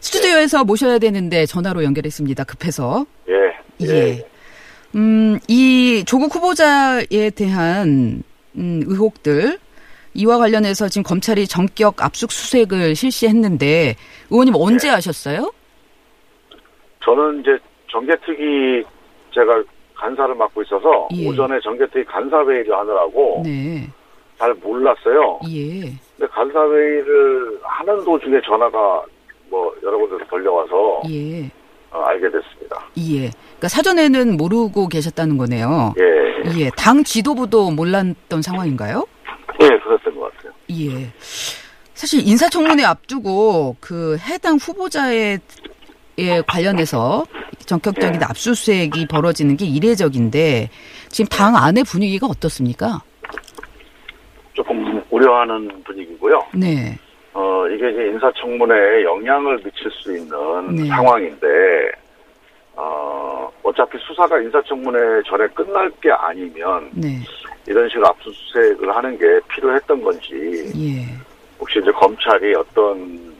스튜디오에서 0.00 0.64
모셔야 0.64 0.98
되는데 0.98 1.46
전화로 1.46 1.84
연결했습니다. 1.84 2.44
급해서. 2.44 3.06
예. 3.28 3.86
예. 3.86 4.26
음, 4.94 5.38
이 5.48 6.04
조국 6.06 6.34
후보자에 6.34 7.30
대한 7.34 8.22
음, 8.56 8.82
의혹들 8.86 9.58
이와 10.14 10.38
관련해서 10.38 10.88
지금 10.88 11.02
검찰이 11.02 11.46
전격 11.46 12.02
압수 12.02 12.26
수색을 12.28 12.94
실시했는데 12.94 13.96
의원님 14.30 14.54
언제 14.56 14.88
하셨어요? 14.88 15.52
저는 17.04 17.40
이제 17.40 17.50
정개특위 17.90 18.82
제가 19.36 19.62
간사를 19.94 20.34
맡고 20.34 20.62
있어서 20.62 21.08
예. 21.14 21.28
오전에 21.28 21.60
정개특위 21.60 22.04
간사회의를 22.06 22.74
하느라고 22.74 23.42
네. 23.44 23.86
잘 24.38 24.52
몰랐어요. 24.54 25.40
예. 25.48 25.80
근데 26.16 26.26
간사회의를 26.32 27.58
하는 27.62 28.04
도중에 28.04 28.40
전화가 28.44 29.04
뭐 29.48 29.74
여러 29.82 29.98
군데서 29.98 30.24
걸려와서 30.28 31.02
예. 31.10 31.50
어, 31.90 32.00
알게 32.00 32.30
됐습니다. 32.30 32.84
예. 32.98 33.30
그러니까 33.30 33.68
사전에는 33.68 34.36
모르고 34.36 34.88
계셨다는 34.88 35.36
거네요. 35.38 35.94
예. 35.98 36.60
예. 36.60 36.70
당 36.76 37.04
지도부도 37.04 37.70
몰랐던 37.70 38.42
상황인가요? 38.42 39.06
예, 39.62 39.68
그랬던 39.68 40.14
것 40.16 40.32
같아요. 40.34 40.52
예. 40.70 41.10
사실 41.94 42.26
인사청문회 42.26 42.84
앞두고 42.84 43.76
그 43.80 44.16
해당 44.18 44.56
후보자에 44.56 45.38
에 46.18 46.40
관련해서 46.42 47.26
전격적인 47.66 48.22
압수수색이 48.22 49.06
벌어지는 49.06 49.56
게 49.56 49.66
이례적인데 49.66 50.70
지금 51.08 51.28
당 51.28 51.56
안의 51.56 51.84
분위기가 51.84 52.26
어떻습니까? 52.26 53.02
조금 54.54 55.02
우려하는 55.10 55.82
분위기고요. 55.84 56.42
네. 56.54 56.98
어, 57.34 57.68
이게 57.68 57.90
이제 57.90 58.06
인사청문회에 58.06 59.04
영향을 59.04 59.58
미칠 59.58 59.90
수 59.90 60.16
있는 60.16 60.74
네. 60.74 60.86
상황인데, 60.86 61.46
어, 62.74 63.52
어차피 63.62 63.98
수사가 63.98 64.40
인사청문회 64.40 65.22
전에 65.26 65.46
끝날 65.48 65.90
게 66.00 66.10
아니면, 66.10 66.90
네. 66.94 67.18
이런 67.68 67.86
식으로 67.90 68.06
압수수색을 68.06 68.96
하는 68.96 69.18
게 69.18 69.24
필요했던 69.48 70.02
건지, 70.02 70.72
예. 70.76 71.04
혹시 71.58 71.78
이제 71.80 71.90
검찰이 71.92 72.54
어떤, 72.54 72.94
어, 72.94 73.35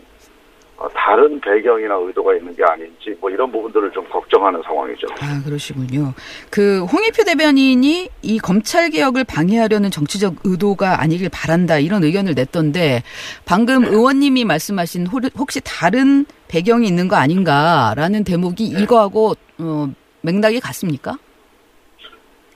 다른 0.95 1.41
배경이나 1.41 1.95
의도가 1.97 2.35
있는 2.35 2.55
게 2.55 2.63
아닌지, 2.65 3.17
뭐 3.21 3.31
이런 3.31 3.51
부분들을 3.51 3.91
좀 3.93 4.05
걱정하는 4.11 4.61
상황이죠. 4.63 5.07
아, 5.21 5.41
그러시군요. 5.45 6.13
그 6.51 6.85
홍익표 6.85 7.25
대변인이 7.25 8.09
이 8.23 8.39
검찰 8.39 8.91
개혁을 8.91 9.25
방해하려는 9.25 9.91
정치적 9.91 10.35
의도가 10.45 11.01
아니길 11.01 11.31
바란다 11.33 11.79
이런 11.79 12.05
의견을 12.05 12.35
냈던데 12.35 13.03
방금 13.47 13.85
의원님이 13.85 14.45
말씀하신 14.45 15.07
호- 15.07 15.21
혹시 15.39 15.61
다른 15.65 16.27
배경이 16.49 16.87
있는 16.87 17.09
거 17.09 17.17
아닌가라는 17.17 18.25
대목이 18.25 18.65
이거하고 18.67 19.33
어, 19.59 19.89
맥락이 20.21 20.61
같습니까? 20.61 21.17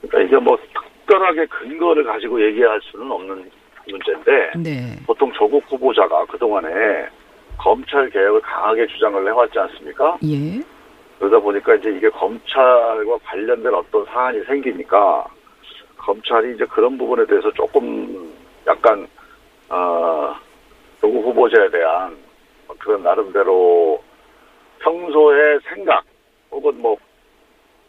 그러니까 0.01 0.21
이게 0.27 0.37
뭐 0.43 0.57
특별하게 1.01 1.45
근거를 1.47 2.03
가지고 2.03 2.39
얘기할 2.45 2.79
수는 2.83 3.09
없는 3.11 3.49
문제인데 3.89 4.31
네. 4.57 4.95
보통 5.07 5.31
조국 5.33 5.63
후보자가 5.69 6.25
그 6.25 6.37
동안에 6.37 6.69
검찰 7.61 8.09
개혁을 8.09 8.41
강하게 8.41 8.87
주장을 8.87 9.23
해왔지 9.23 9.59
않습니까? 9.59 10.17
예. 10.23 10.59
그러다 11.19 11.39
보니까 11.39 11.75
이제 11.75 11.91
이게 11.91 12.09
검찰과 12.09 13.17
관련된 13.23 13.71
어떤 13.71 14.03
사안이 14.05 14.43
생기니까 14.45 15.23
검찰이 15.97 16.55
이제 16.55 16.65
그런 16.65 16.97
부분에 16.97 17.23
대해서 17.27 17.51
조금 17.51 18.33
약간 18.65 19.07
어 19.69 20.35
조국 20.99 21.23
후보자에 21.23 21.69
대한 21.69 22.17
그런 22.79 23.03
나름대로 23.03 24.01
평소의 24.79 25.59
생각 25.69 26.03
혹은 26.49 26.81
뭐 26.81 26.97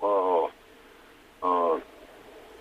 어, 0.01 0.47
어, 1.41 1.81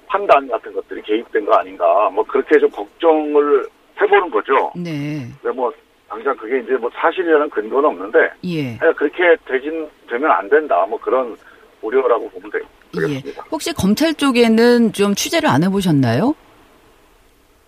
판단 0.07 0.47
같은 0.47 0.73
것들이 0.73 1.01
개입된 1.01 1.45
거 1.45 1.55
아닌가 1.55 2.09
뭐 2.09 2.23
그렇게 2.23 2.57
좀 2.57 2.69
걱정을 2.69 3.67
해보는 3.99 4.31
거죠. 4.31 4.71
네. 4.77 5.27
근데 5.41 5.53
뭐 5.53 5.73
당장 6.11 6.35
그게 6.35 6.59
이제 6.59 6.73
뭐 6.73 6.89
사실이라는 6.93 7.49
근거는 7.49 7.89
없는데 7.89 8.19
예. 8.43 8.77
그렇게 8.97 9.37
되진 9.47 9.87
되면 10.09 10.29
안 10.29 10.49
된다. 10.49 10.85
뭐 10.85 10.99
그런 10.99 11.37
우려라고 11.81 12.29
보면 12.29 12.51
되, 12.51 12.59
예. 12.59 12.99
되겠습니다. 12.99 13.45
혹시 13.49 13.73
검찰 13.73 14.13
쪽에는 14.13 14.91
좀 14.91 15.15
취재를 15.15 15.47
안 15.47 15.63
해보셨나요? 15.63 16.35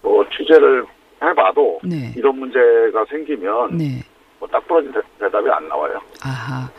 뭐 0.02 0.26
취재를 0.38 0.86
해봐도 1.22 1.80
네. 1.86 2.14
이런 2.18 2.38
문제가 2.38 3.06
생기면 3.10 3.78
네. 3.78 4.04
뭐딱 4.40 4.68
부러진 4.68 4.92
대, 4.92 5.00
대답이 5.20 5.50
안 5.50 5.66
나와요. 5.70 6.02
아하. 6.22 6.70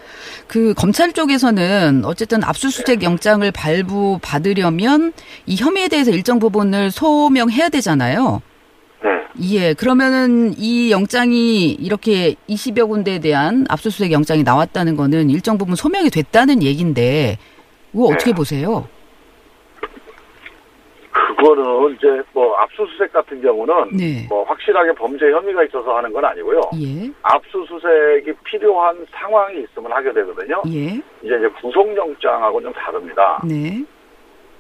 그 0.47 0.75
검찰 0.75 1.15
쪽에서는 1.15 2.03
어쨌든 2.05 2.45
압수수색 2.45 3.03
영장을 3.03 3.51
발부 3.53 4.19
받으려면 4.23 5.15
이 5.47 5.57
혐의에 5.57 5.89
대해서 5.89 6.11
일정 6.11 6.39
부분을 6.39 6.91
소명해야 6.91 7.71
되잖아요. 7.71 8.43
네. 9.35 9.55
예. 9.55 9.75
그러면은 9.75 10.53
이 10.57 10.91
영장이 10.91 11.73
이렇게 11.73 12.35
20여 12.49 12.89
군데에 12.89 13.19
대한 13.21 13.67
압수수색 13.69 14.13
영장이 14.13 14.43
나왔다는 14.43 14.97
거는 14.97 15.31
일정 15.31 15.59
부분 15.59 15.75
소명이 15.75 16.11
됐다는 16.11 16.63
얘긴데 16.63 17.39
이거 17.93 18.05
어떻게 18.05 18.31
네. 18.31 18.37
보세요? 18.37 18.89
그거는 21.37 21.95
이제 21.97 22.23
뭐 22.33 22.57
압수수색 22.57 23.13
같은 23.13 23.41
경우는 23.41 23.97
네. 23.97 24.27
뭐 24.29 24.45
확실하게 24.45 24.93
범죄 24.95 25.31
혐의가 25.31 25.65
있어서 25.65 25.97
하는 25.97 26.13
건 26.13 26.25
아니고요. 26.25 26.61
예. 26.81 27.11
압수수색이 27.23 28.33
필요한 28.45 29.07
상황이 29.11 29.63
있으면 29.63 29.93
하게 29.93 30.13
되거든요. 30.13 30.63
예. 30.69 30.87
이제 31.23 31.37
이제 31.37 31.49
구속영장하고는 31.61 32.73
좀 32.73 32.73
다릅니다. 32.73 33.43
네. 33.47 33.85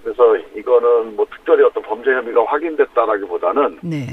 그래서 0.02 0.36
이거는 0.54 1.16
뭐 1.16 1.26
특별히 1.34 1.64
어떤 1.64 1.82
범죄 1.82 2.10
혐의가 2.10 2.44
확인됐다라기보다는 2.44 3.78
네. 3.82 4.06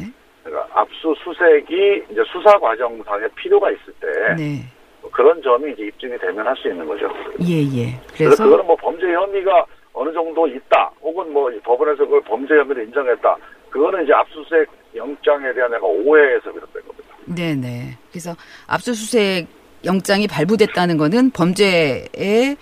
그러니까 0.43 0.67
압수수색이 0.74 2.03
이제 2.12 2.21
수사 2.31 2.57
과정상에 2.57 3.27
필요가 3.36 3.69
있을 3.71 3.93
때 4.00 4.07
네. 4.36 4.65
그런 5.12 5.41
점이 5.41 5.74
이제 5.74 5.83
입증이 5.88 6.17
되면 6.17 6.45
할 6.45 6.55
수 6.57 6.69
있는 6.69 6.86
거죠. 6.88 7.07
예, 7.41 7.62
예. 7.77 8.00
그래서 8.07 8.36
그래서 8.38 8.43
그거는 8.43 8.65
뭐 8.65 8.75
범죄 8.75 9.12
혐의가 9.12 9.65
어느 9.93 10.12
정도 10.13 10.48
있다, 10.48 10.91
혹은 11.01 11.33
뭐 11.33 11.51
법원에서 11.63 12.05
그걸 12.05 12.21
범죄 12.21 12.55
혐의를 12.55 12.86
인정했다. 12.86 13.38
그거는 13.69 14.03
이제 14.03 14.13
압수수색 14.13 14.69
영장에 14.95 15.53
대한 15.53 15.71
내가 15.71 15.86
오해에서 15.86 16.51
비롯된 16.51 16.83
겁니다. 16.86 17.15
네, 17.25 17.55
네. 17.55 17.98
그래서 18.10 18.36
압수수색 18.67 19.48
영장이 19.83 20.27
발부됐다는 20.27 20.98
거는 20.98 21.31
범죄의 21.31 22.55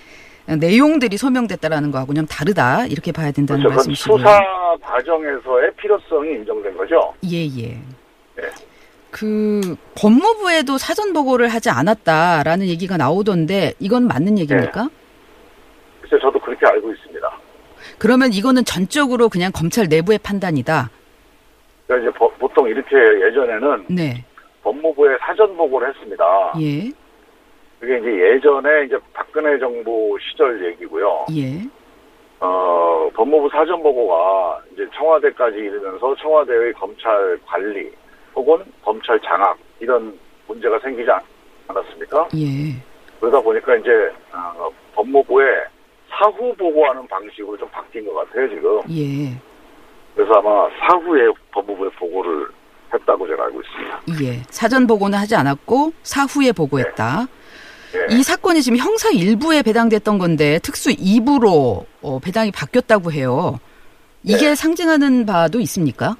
내용들이 0.58 1.18
소명됐다라는 1.18 1.92
거하고는 1.92 2.26
다르다 2.28 2.86
이렇게 2.88 3.12
봐야 3.12 3.32
된다는 3.32 3.62
그렇죠. 3.62 3.76
말씀이시고요. 3.76 4.18
수사 4.18 4.42
과정에서의 4.82 5.72
필요성이 5.76 6.32
인정된 6.32 6.76
거죠. 6.78 7.14
예, 7.32 7.46
예. 7.46 7.80
네. 8.36 8.44
그 9.12 9.76
법무부에도 9.96 10.78
사전 10.78 11.14
보고를 11.14 11.48
하지 11.50 11.70
않았다라는 11.70 12.68
얘기가 12.68 12.98
나오던데 12.98 13.74
이건 13.80 14.08
맞는 14.08 14.38
얘기입니까? 14.40 14.84
네. 14.84 14.90
글쎄 16.02 16.18
저도 16.22 16.40
그렇게 16.40 16.66
알고 16.66 16.92
있습니다. 16.94 17.30
그러면 17.98 18.32
이거는 18.34 18.66
전적으로 18.66 19.30
그냥 19.30 19.52
검찰 19.54 19.88
내부의 19.88 20.20
판단이다. 20.20 20.90
그러니까 21.88 22.10
이제 22.10 22.18
버- 22.18 22.32
보통 22.40 22.68
이렇게 22.70 22.96
예전에는 22.96 23.86
네. 23.90 24.24
법무부에 24.64 25.18
사전 25.22 25.56
보고를 25.58 25.90
했습니다. 25.90 26.24
예. 26.62 26.92
그게 27.80 27.98
이제 27.98 28.10
예전에 28.36 28.86
이제 28.86 28.98
박근혜 29.14 29.58
정부 29.60 30.18
시절 30.22 30.64
얘기고요. 30.66 31.26
예. 31.36 31.62
어, 32.42 33.10
법무부 33.14 33.50
사전 33.50 33.82
보고가 33.82 34.62
이제 34.74 34.86
청와대까지 34.96 35.58
이르면서 35.58 36.16
청와대의 36.16 36.74
검찰 36.74 37.40
관리 37.46 37.92
혹은 38.36 38.64
검찰 38.84 39.20
장악 39.22 39.58
이런 39.80 40.18
문제가 40.48 40.78
생기지 40.80 41.10
않- 41.10 41.22
않았습니까? 41.68 42.28
예. 42.36 42.76
그러다 43.20 43.40
보니까 43.42 43.76
이제 43.76 43.90
어, 44.34 44.70
법무부에 44.96 45.46
사후 46.10 46.54
보고하는 46.56 47.08
방식으로 47.08 47.58
좀 47.58 47.68
바뀐 47.70 48.06
것 48.06 48.14
같아요 48.14 48.50
지금. 48.50 48.82
예. 48.92 49.34
그래서 50.16 50.34
아마 50.34 50.68
사후에 50.80 51.30
법무부에 51.52 51.90
보고를 51.98 52.48
했다고 52.94 53.28
제가 53.28 53.46
알고 53.46 53.62
있습니다. 53.62 54.02
예. 54.24 54.42
사전 54.50 54.88
보고는 54.88 55.18
하지 55.18 55.36
않았고 55.36 55.92
사후에 56.04 56.52
보고했다. 56.52 57.22
예. 57.24 57.39
이 58.10 58.24
사건이 58.24 58.62
지금 58.62 58.78
형사 58.78 59.10
1부에 59.10 59.66
배당됐던 59.66 60.18
건데 60.18 60.60
특수 60.60 60.90
2부로 60.90 61.86
어, 62.02 62.20
배당이 62.20 62.52
바뀌었다고 62.52 63.12
해요. 63.12 63.60
이게 64.24 64.50
네. 64.50 64.56
상징하는 64.56 65.26
바도 65.26 65.60
있습니까? 65.62 66.16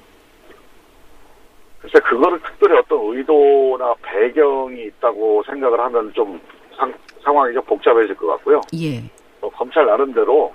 글쎄 1.80 1.98
그거를 2.00 2.40
특별히 2.42 2.78
어떤 2.78 2.98
의도나 3.16 3.94
배경이 4.02 4.84
있다고 4.86 5.42
생각을 5.44 5.80
하면 5.80 6.12
좀 6.12 6.40
상, 6.76 6.92
상황이 7.22 7.54
좀 7.54 7.62
복잡해질 7.64 8.14
것 8.16 8.26
같고요. 8.26 8.60
예. 8.74 9.02
뭐 9.40 9.50
검찰 9.50 9.86
나름대로 9.86 10.52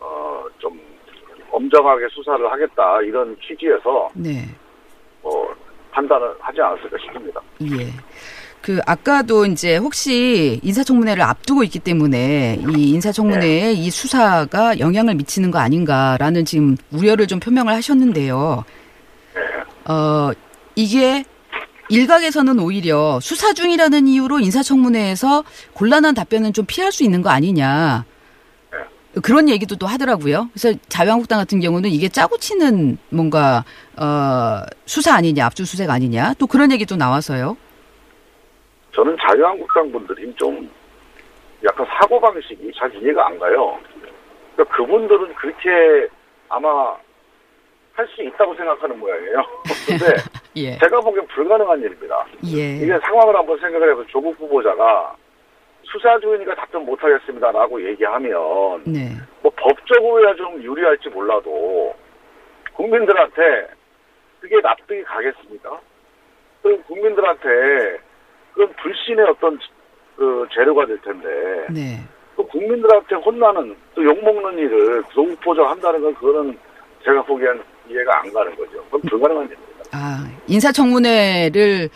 어, 0.00 0.44
좀 0.58 0.78
엄정하게 1.50 2.06
수사를 2.10 2.50
하겠다 2.50 3.00
이런 3.02 3.36
취지에서 3.40 4.08
네. 4.14 4.44
뭐 5.22 5.54
판단을 5.90 6.34
하지 6.40 6.60
않았을까 6.60 6.96
싶습니다. 6.98 7.40
예. 7.62 7.86
그 8.62 8.80
아까도 8.86 9.46
이제 9.46 9.76
혹시 9.76 10.60
인사청문회를 10.62 11.22
앞두고 11.22 11.64
있기 11.64 11.78
때문에 11.78 12.60
이 12.76 12.90
인사청문회에 12.90 13.72
이 13.72 13.90
수사가 13.90 14.78
영향을 14.78 15.14
미치는 15.14 15.50
거 15.50 15.58
아닌가라는 15.58 16.44
지금 16.44 16.76
우려를 16.90 17.26
좀 17.26 17.40
표명을 17.40 17.72
하셨는데요. 17.74 18.64
어 19.86 20.30
이게 20.74 21.24
일각에서는 21.88 22.58
오히려 22.58 23.18
수사 23.22 23.54
중이라는 23.54 24.06
이유로 24.06 24.40
인사청문회에서 24.40 25.44
곤란한 25.72 26.14
답변은 26.14 26.52
좀 26.52 26.66
피할 26.66 26.92
수 26.92 27.04
있는 27.04 27.22
거 27.22 27.30
아니냐. 27.30 28.04
그런 29.22 29.48
얘기도 29.48 29.76
또 29.76 29.86
하더라고요. 29.86 30.50
그래서 30.52 30.78
자유한국당 30.88 31.38
같은 31.38 31.60
경우는 31.60 31.90
이게 31.90 32.08
짜고 32.08 32.36
치는 32.38 32.98
뭔가 33.08 33.64
어 33.96 34.62
수사 34.84 35.14
아니냐, 35.14 35.46
압수수색 35.46 35.88
아니냐, 35.88 36.34
또 36.38 36.46
그런 36.46 36.70
얘기도 36.70 36.96
나와서요. 36.96 37.56
저는 38.92 39.16
자유한국당 39.20 39.90
분들이 39.92 40.32
좀 40.34 40.70
약간 41.64 41.86
사고 41.86 42.20
방식이 42.20 42.72
잘 42.76 42.94
이해가 42.94 43.26
안 43.26 43.38
가요. 43.38 43.78
그러니까 44.54 44.76
그분들은 44.76 45.34
그렇게 45.34 46.08
아마 46.48 46.96
할 47.94 48.06
수 48.14 48.22
있다고 48.22 48.54
생각하는 48.54 48.98
모양이에요. 49.00 49.44
근데 49.88 50.06
예. 50.56 50.78
제가 50.78 51.00
보기엔 51.00 51.26
불가능한 51.26 51.80
일입니다. 51.80 52.24
예. 52.46 52.76
이게 52.76 52.96
상황을 53.00 53.34
한번 53.36 53.58
생각을 53.58 53.90
해서 53.90 54.04
조국 54.06 54.38
후보자가 54.38 55.16
수사 55.82 56.16
중이니까 56.20 56.54
답변 56.54 56.84
못 56.84 57.02
하겠습니다라고 57.02 57.82
얘기하면 57.90 58.84
네. 58.84 59.10
뭐 59.42 59.50
법적으로야 59.56 60.34
좀 60.36 60.62
유리할지 60.62 61.08
몰라도 61.08 61.94
국민들한테 62.74 63.68
그게 64.40 64.60
납득이 64.60 65.02
가겠습니까? 65.02 65.80
그럼 66.62 66.82
국민들한테 66.84 67.98
그건 68.58 68.74
불신의 68.82 69.24
어떤 69.24 69.56
그 70.16 70.44
재료가 70.52 70.84
될 70.84 71.00
텐데 71.02 71.28
네. 71.70 72.00
또 72.36 72.44
국민들한테 72.48 73.14
혼나는 73.14 73.76
또 73.94 74.04
욕먹는 74.04 74.58
일을 74.58 75.04
조국 75.14 75.30
후보자가 75.38 75.70
한다는 75.70 76.02
건 76.02 76.12
그거는 76.16 76.58
제가 77.04 77.22
보기엔 77.22 77.62
이해가 77.88 78.20
안 78.20 78.32
가는 78.32 78.56
거죠. 78.56 78.82
그건 78.86 79.00
불가능한 79.02 79.46
일입니다. 79.46 79.84
아, 79.92 80.28
인사청문회를 80.48 81.88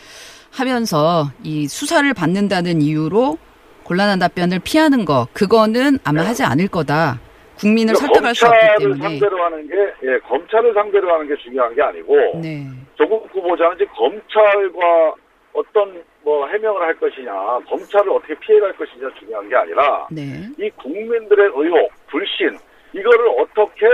하면서 0.52 1.24
이 1.42 1.66
수사를 1.66 2.14
받는다는 2.14 2.80
이유로 2.80 3.38
곤란한 3.82 4.20
답변을 4.20 4.60
피하는 4.62 5.04
거, 5.04 5.26
그거는 5.32 5.98
아마 6.04 6.22
하지 6.22 6.44
않을 6.44 6.68
거다. 6.68 7.18
국민을 7.58 7.96
설득할 7.96 8.34
수 8.36 8.46
없기 8.46 8.56
검찰을 8.56 8.78
때문에. 8.78 9.18
상대로 9.18 9.44
하는 9.44 9.68
게 9.68 9.74
예, 10.04 10.18
검찰을 10.20 10.72
상대로 10.74 11.12
하는 11.12 11.26
게 11.26 11.36
중요한 11.42 11.74
게 11.74 11.82
아니고 11.82 12.40
네. 12.40 12.68
조국 12.94 13.28
후보자는 13.32 13.76
이제 13.76 13.84
검찰과 13.86 15.14
어떤 15.52 16.02
뭐 16.22 16.46
해명을 16.46 16.80
할 16.80 16.94
것이냐, 16.94 17.32
검찰을 17.68 18.10
어떻게 18.10 18.34
피해갈 18.34 18.72
것이냐 18.74 19.08
중요한 19.18 19.48
게 19.48 19.56
아니라 19.56 20.06
네. 20.10 20.48
이 20.58 20.70
국민들의 20.70 21.50
의혹, 21.54 21.90
불신 22.08 22.56
이거를 22.92 23.28
어떻게 23.40 23.86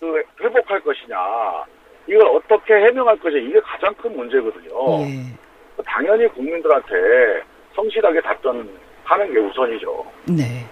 그 0.00 0.22
회복할 0.40 0.80
것이냐, 0.80 1.16
이걸 2.08 2.26
어떻게 2.28 2.74
해명할 2.74 3.16
것이냐 3.18 3.42
이게 3.42 3.60
가장 3.60 3.94
큰 3.94 4.16
문제거든요. 4.16 4.70
예. 5.02 5.84
당연히 5.84 6.26
국민들한테 6.28 7.42
성실하게 7.74 8.20
답변하는 8.22 9.32
게 9.32 9.38
우선이죠. 9.38 10.04
네. 10.28 10.64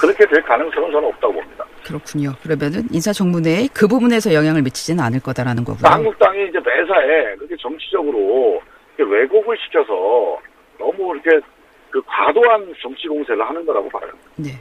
그렇게 0.00 0.24
될 0.26 0.42
가능성은 0.42 0.92
저는 0.92 1.08
없다고 1.08 1.34
봅니다. 1.34 1.64
그렇군요. 1.84 2.32
그러면은 2.42 2.82
인사청문회에 2.92 3.68
그 3.74 3.88
부분에서 3.88 4.32
영향을 4.32 4.62
미치지는 4.62 5.02
않을 5.04 5.20
거다라는 5.20 5.64
거고요. 5.64 5.82
한국당이 5.82 6.48
이제 6.48 6.58
매사에 6.60 7.36
그렇게 7.36 7.56
정치적으로 7.56 8.62
이렇게 9.02 9.14
왜곡을 9.14 9.56
시켜서 9.64 10.38
너무 10.78 11.14
이렇게 11.14 11.44
그 11.90 12.00
과도한 12.06 12.72
정치 12.80 13.06
공세를 13.06 13.46
하는 13.46 13.66
거라고 13.66 13.88
봐요. 13.90 14.10
네. 14.36 14.58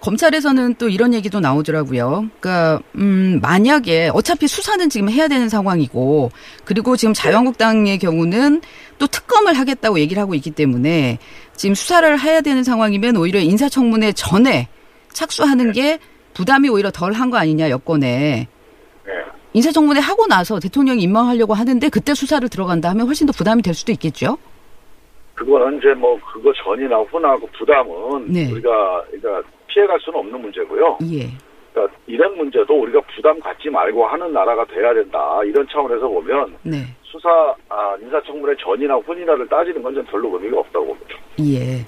검찰에서는 0.00 0.74
또 0.76 0.88
이런 0.88 1.12
얘기도 1.12 1.40
나오더라고요. 1.40 2.28
그러니까 2.38 2.80
음 2.94 3.40
만약에 3.42 4.10
어차피 4.14 4.46
수사는 4.46 4.88
지금 4.88 5.10
해야 5.10 5.26
되는 5.26 5.48
상황이고 5.48 6.30
그리고 6.64 6.96
지금 6.96 7.14
자유한국당의 7.14 7.98
경우는 7.98 8.60
또 8.98 9.06
특검을 9.08 9.54
하겠다고 9.54 9.98
얘기를 9.98 10.22
하고 10.22 10.34
있기 10.34 10.52
때문에 10.52 11.18
지금 11.56 11.74
수사를 11.74 12.20
해야 12.20 12.40
되는 12.42 12.62
상황이면 12.62 13.16
오히려 13.16 13.40
인사청문회 13.40 14.12
전에 14.12 14.68
착수하는 15.12 15.72
게 15.72 15.98
부담이 16.34 16.68
오히려 16.68 16.92
덜 16.92 17.12
한 17.12 17.30
거 17.30 17.38
아니냐 17.38 17.70
여권에. 17.70 18.46
네. 19.52 19.58
인사청문회 19.58 20.00
하고 20.00 20.26
나서 20.26 20.58
대통령이 20.60 21.02
임명하려고 21.02 21.54
하는데 21.54 21.88
그때 21.88 22.14
수사를 22.14 22.46
들어간다 22.48 22.90
하면 22.90 23.06
훨씬 23.06 23.26
더 23.26 23.32
부담이 23.32 23.62
될 23.62 23.74
수도 23.74 23.92
있겠죠. 23.92 24.38
그거는 25.34 25.78
이제 25.78 25.94
뭐 25.94 26.18
그거 26.32 26.52
전이나 26.64 26.98
후나 26.98 27.36
그 27.36 27.46
부담은 27.58 28.32
네. 28.32 28.50
우리가 28.50 29.04
그러니까 29.10 29.48
피해갈 29.68 29.98
수는 30.00 30.18
없는 30.18 30.40
문제고요. 30.40 30.98
예. 31.12 31.30
그러니까 31.72 31.96
이런 32.06 32.36
문제도 32.36 32.74
우리가 32.74 33.00
부담 33.14 33.38
갖지 33.40 33.70
말고 33.70 34.04
하는 34.06 34.32
나라가 34.32 34.64
돼야 34.66 34.92
된다. 34.92 35.40
이런 35.44 35.66
차원에서 35.70 36.08
보면 36.08 36.56
네. 36.62 36.78
수사 37.04 37.28
아, 37.68 37.96
인사청문회 38.02 38.54
전이나 38.60 38.96
후이나를 38.96 39.48
따지는 39.48 39.82
건좀 39.82 40.04
별로 40.06 40.36
의미가 40.36 40.58
없다고 40.58 40.86
봅니다. 40.86 41.14
예. 41.40 41.84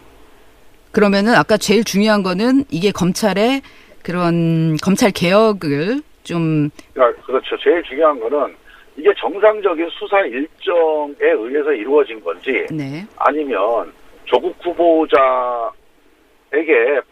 그러면은 0.93 1.35
아까 1.35 1.57
제일 1.57 1.85
중요한 1.85 2.23
거는 2.23 2.65
이게 2.71 2.91
검찰의 2.93 3.63
그런 4.03 4.77
검찰 4.83 5.11
개혁을 5.11 6.03
좀 6.23 6.71
그러니까 6.93 7.20
그렇죠. 7.31 7.57
제일 7.59 7.83
중요한 7.85 8.19
거는 8.19 8.55
이게 8.97 9.13
정상적인 9.19 9.89
수사 9.91 10.21
일정에 10.23 11.15
의해서 11.21 11.73
이루어진 11.73 12.23
건지 12.23 12.67
네. 12.71 13.07
아니면 13.17 13.93
조국 14.25 14.55
후보자에게 14.65 15.71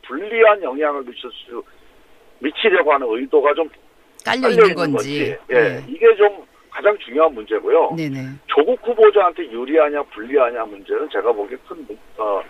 불리한 0.06 0.62
영향을 0.62 1.02
미칠 1.04 1.30
수 1.30 1.62
미치려고 2.40 2.92
하는 2.92 3.06
의도가 3.08 3.54
좀 3.54 3.68
깔려 4.24 4.48
있는 4.50 4.74
건지. 4.74 5.34
건지 5.34 5.36
예 5.52 5.82
이게 5.88 6.14
좀 6.16 6.44
가장 6.70 6.96
중요한 6.98 7.32
문제고요. 7.34 7.94
네. 7.96 8.08
네네. 8.08 8.26
조국 8.46 8.78
후보자한테 8.86 9.50
유리하냐 9.50 10.02
불리하냐 10.02 10.64
문제는 10.64 11.08
제가 11.10 11.32
보기에 11.32 11.56
큰 11.68 11.86
어, 12.18 12.42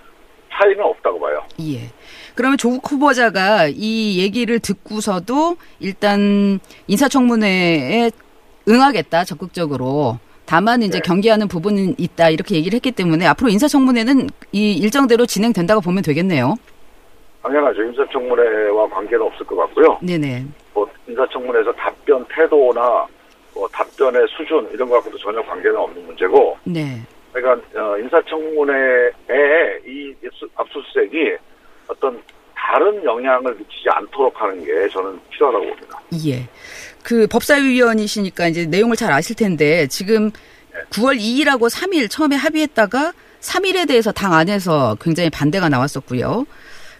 차이는 0.58 0.82
없다고 0.82 1.20
봐요. 1.20 1.42
예. 1.60 1.90
그러면 2.34 2.56
조국 2.58 2.90
후보자가 2.90 3.68
이 3.68 4.20
얘기를 4.20 4.58
듣고서도 4.60 5.56
일단 5.80 6.60
인사청문회에 6.86 8.10
응하겠다 8.68 9.24
적극적으로. 9.24 10.18
다만 10.44 10.82
이제 10.82 10.98
네. 10.98 11.02
경계하는 11.02 11.48
부분은 11.48 11.96
있다 11.98 12.30
이렇게 12.30 12.54
얘기를 12.54 12.76
했기 12.76 12.90
때문에 12.90 13.26
앞으로 13.26 13.50
인사청문회는 13.50 14.28
이 14.52 14.72
일정대로 14.72 15.26
진행된다고 15.26 15.80
보면 15.80 16.02
되겠네요. 16.02 16.54
당연하죠. 17.42 17.82
인사청문회와 17.82 18.88
관계는 18.88 19.26
없을 19.26 19.44
것 19.46 19.56
같고요. 19.56 19.98
네네. 20.02 20.46
뭐 20.72 20.88
인사청문회에서 21.06 21.72
답변 21.72 22.24
태도나 22.34 23.06
뭐 23.54 23.68
답변의 23.68 24.26
수준 24.28 24.68
이런 24.72 24.88
것하고도 24.88 25.18
전혀 25.18 25.42
관계는 25.42 25.76
없는 25.76 26.06
문제고 26.06 26.56
네. 26.64 27.02
그러니까 27.32 27.66
어, 27.80 27.98
인사청문회에 27.98 29.80
이 29.86 30.14
압수- 30.26 30.48
압수수색이 30.56 31.36
어떤 31.88 32.20
다른 32.54 33.02
영향을 33.04 33.54
미치지 33.54 33.88
않도록 33.90 34.40
하는 34.40 34.64
게 34.64 34.88
저는 34.88 35.18
필요하다고 35.30 35.64
봅니다. 35.66 36.00
예. 36.26 36.48
그 37.02 37.26
법사위원이시니까 37.28 38.48
이제 38.48 38.66
내용을 38.66 38.96
잘 38.96 39.12
아실 39.12 39.36
텐데 39.36 39.86
지금 39.86 40.30
9월 40.90 41.18
2일하고 41.18 41.70
3일 41.70 42.10
처음에 42.10 42.36
합의했다가 42.36 43.12
3일에 43.40 43.86
대해서 43.88 44.12
당 44.12 44.34
안에서 44.34 44.96
굉장히 45.00 45.30
반대가 45.30 45.68
나왔었고요. 45.68 46.44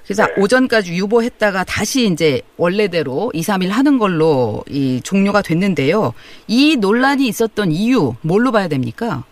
그래서 0.05 0.25
네. 0.27 0.33
오전까지 0.39 0.95
유보했다가 0.95 1.65
다시 1.65 2.07
이제 2.07 2.41
원래대로 2.57 3.31
2, 3.35 3.43
3일 3.43 3.69
하는 3.69 3.99
걸로 3.99 4.65
이 4.69 5.03
종료가 5.03 5.43
됐는데요. 5.43 6.15
이 6.47 6.77
논란이 6.77 7.27
있었던 7.29 7.73
이유 7.73 8.15
뭘로 8.23 8.51
봐야 8.53 8.69
됩니까? 8.69 9.25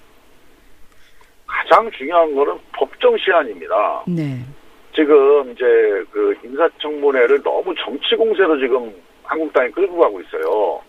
가장 1.56 1.90
중요한 1.92 2.34
거는 2.34 2.54
법정 2.72 3.16
시한입니다. 3.16 4.04
네. 4.06 4.38
지금 4.94 5.52
이제 5.52 5.64
그 6.10 6.36
인사청문회를 6.44 7.42
너무 7.42 7.74
정치 7.76 8.14
공세로 8.14 8.58
지금 8.58 8.94
한국당이 9.24 9.70
끌고 9.70 9.98
가고 9.98 10.20
있어요. 10.20 10.80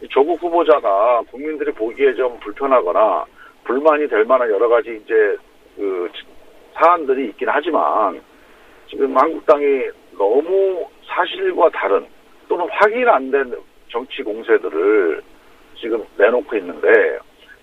이 0.00 0.08
조국 0.08 0.40
후보자가 0.40 1.22
국민들이 1.30 1.72
보기에 1.72 2.14
좀 2.14 2.38
불편하거나 2.40 3.24
불만이 3.64 4.08
될 4.08 4.24
만한 4.24 4.48
여러 4.50 4.68
가지 4.68 5.00
이제 5.04 5.36
그 5.76 6.08
사안들이 6.74 7.26
있긴 7.30 7.48
하지만 7.50 8.20
지금 8.88 9.16
한국당이 9.16 9.88
너무 10.16 10.86
사실과 11.06 11.68
다른 11.70 12.06
또는 12.48 12.66
확인 12.70 13.08
안 13.08 13.30
된 13.30 13.52
정치 13.90 14.22
공세들을 14.22 15.22
지금 15.76 16.04
내놓고 16.16 16.56
있는데 16.56 17.18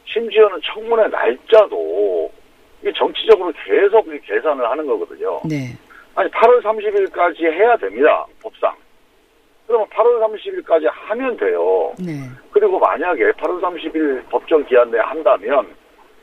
심지어는 0.05 0.59
청문회 0.63 1.07
날짜도 1.07 2.31
이게 2.81 2.91
정치적으로 2.93 3.51
계속 3.65 4.07
이 4.07 4.19
계산을 4.21 4.69
하는 4.69 4.85
거거든요. 4.85 5.41
네. 5.45 5.73
아니 6.15 6.29
8월 6.31 6.61
30일까지 6.61 7.43
해야 7.43 7.75
됩니다. 7.77 8.25
법상. 8.41 8.73
그러면 9.67 9.87
8월 9.89 10.21
30일까지 10.21 10.87
하면 10.91 11.35
돼요. 11.37 11.93
네. 11.99 12.13
그리고 12.51 12.77
만약에 12.79 13.31
8월 13.31 13.59
30일 13.61 14.29
법정 14.29 14.63
기한 14.65 14.91
내에 14.91 15.01
한다면 15.01 15.75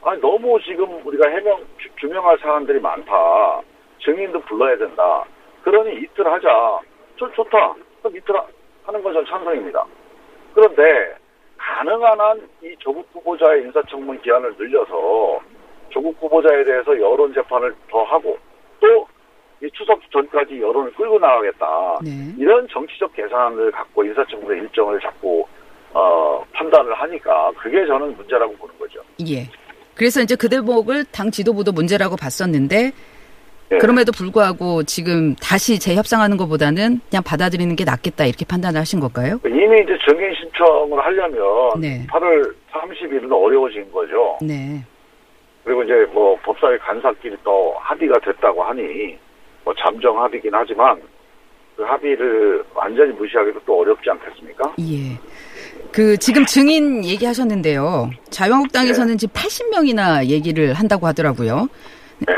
아니 0.02 0.20
너무 0.20 0.58
지금 0.62 1.04
우리가 1.06 1.28
해명 1.28 1.60
주- 1.78 1.88
규명할 1.98 2.38
사안들이 2.38 2.80
많다. 2.80 3.60
증인도 4.04 4.40
불러야 4.42 4.76
된다. 4.78 5.24
그러니 5.62 5.96
이틀 6.02 6.26
하자. 6.26 6.80
저 7.18 7.30
좋다. 7.32 7.74
그럼 8.00 8.16
이틀 8.16 8.36
하- 8.36 8.46
하는 8.84 9.02
건 9.02 9.12
전 9.12 9.24
찬성입니다. 9.26 9.84
그런데 10.54 11.14
가능한 11.62 12.20
한 12.20 12.40
이 12.62 12.74
조국 12.78 13.06
후보자의 13.12 13.62
인사청문 13.62 14.20
기한을 14.22 14.54
늘려서 14.58 15.40
조국 15.90 16.16
후보자에 16.20 16.64
대해서 16.64 16.98
여론 16.98 17.32
재판을 17.34 17.74
더 17.90 18.02
하고 18.04 18.36
또 18.80 19.06
이 19.62 19.70
추석 19.72 20.00
전까지 20.10 20.60
여론을 20.60 20.92
끌고 20.94 21.20
나가겠다. 21.20 21.98
네. 22.02 22.10
이런 22.36 22.66
정치적 22.68 23.12
계산을 23.14 23.70
갖고 23.70 24.02
인사청문회 24.04 24.58
일정을 24.60 24.98
잡고 25.00 25.48
어, 25.92 26.44
판단을 26.52 26.92
하니까 26.94 27.52
그게 27.56 27.86
저는 27.86 28.16
문제라고 28.16 28.56
보는 28.56 28.76
거죠. 28.76 29.00
예. 29.28 29.48
그래서 29.94 30.20
이제 30.20 30.34
그 30.34 30.48
대목을 30.48 31.04
당 31.12 31.30
지도부도 31.30 31.70
문제라고 31.70 32.16
봤었는데 32.16 32.90
예. 33.72 33.78
그럼에도 33.78 34.12
불구하고 34.12 34.82
지금 34.82 35.34
다시 35.36 35.78
재협상하는 35.78 36.36
것보다는 36.36 37.00
그냥 37.08 37.22
받아들이는 37.22 37.74
게 37.74 37.84
낫겠다 37.84 38.26
이렇게 38.26 38.44
판단을 38.44 38.78
하신 38.80 39.00
걸까요? 39.00 39.40
이미 39.46 39.80
이제 39.82 39.96
증인 40.06 40.34
신청을 40.34 40.98
하려면 41.04 41.80
네. 41.80 42.06
8월 42.08 42.54
30일은 42.70 43.32
어려워진 43.32 43.90
거죠. 43.90 44.38
네. 44.42 44.84
그리고 45.64 45.82
이제 45.84 46.06
뭐 46.12 46.36
법사위 46.42 46.78
간사끼리 46.78 47.36
또 47.44 47.74
합의가 47.78 48.18
됐다고 48.20 48.62
하니 48.62 49.16
뭐 49.64 49.72
잠정 49.78 50.22
합의긴 50.22 50.50
하지만 50.52 51.00
그 51.76 51.82
합의를 51.84 52.62
완전히 52.74 53.12
무시하기도 53.12 53.60
또 53.64 53.80
어렵지 53.80 54.10
않겠습니까? 54.10 54.74
예. 54.80 55.18
그 55.90 56.16
지금 56.18 56.44
증인 56.44 57.04
얘기하셨는데요. 57.04 58.10
자유한국당에서는 58.30 59.16
지금 59.18 59.32
80명이나 59.34 60.26
얘기를 60.26 60.74
한다고 60.74 61.06
하더라고요. 61.06 61.68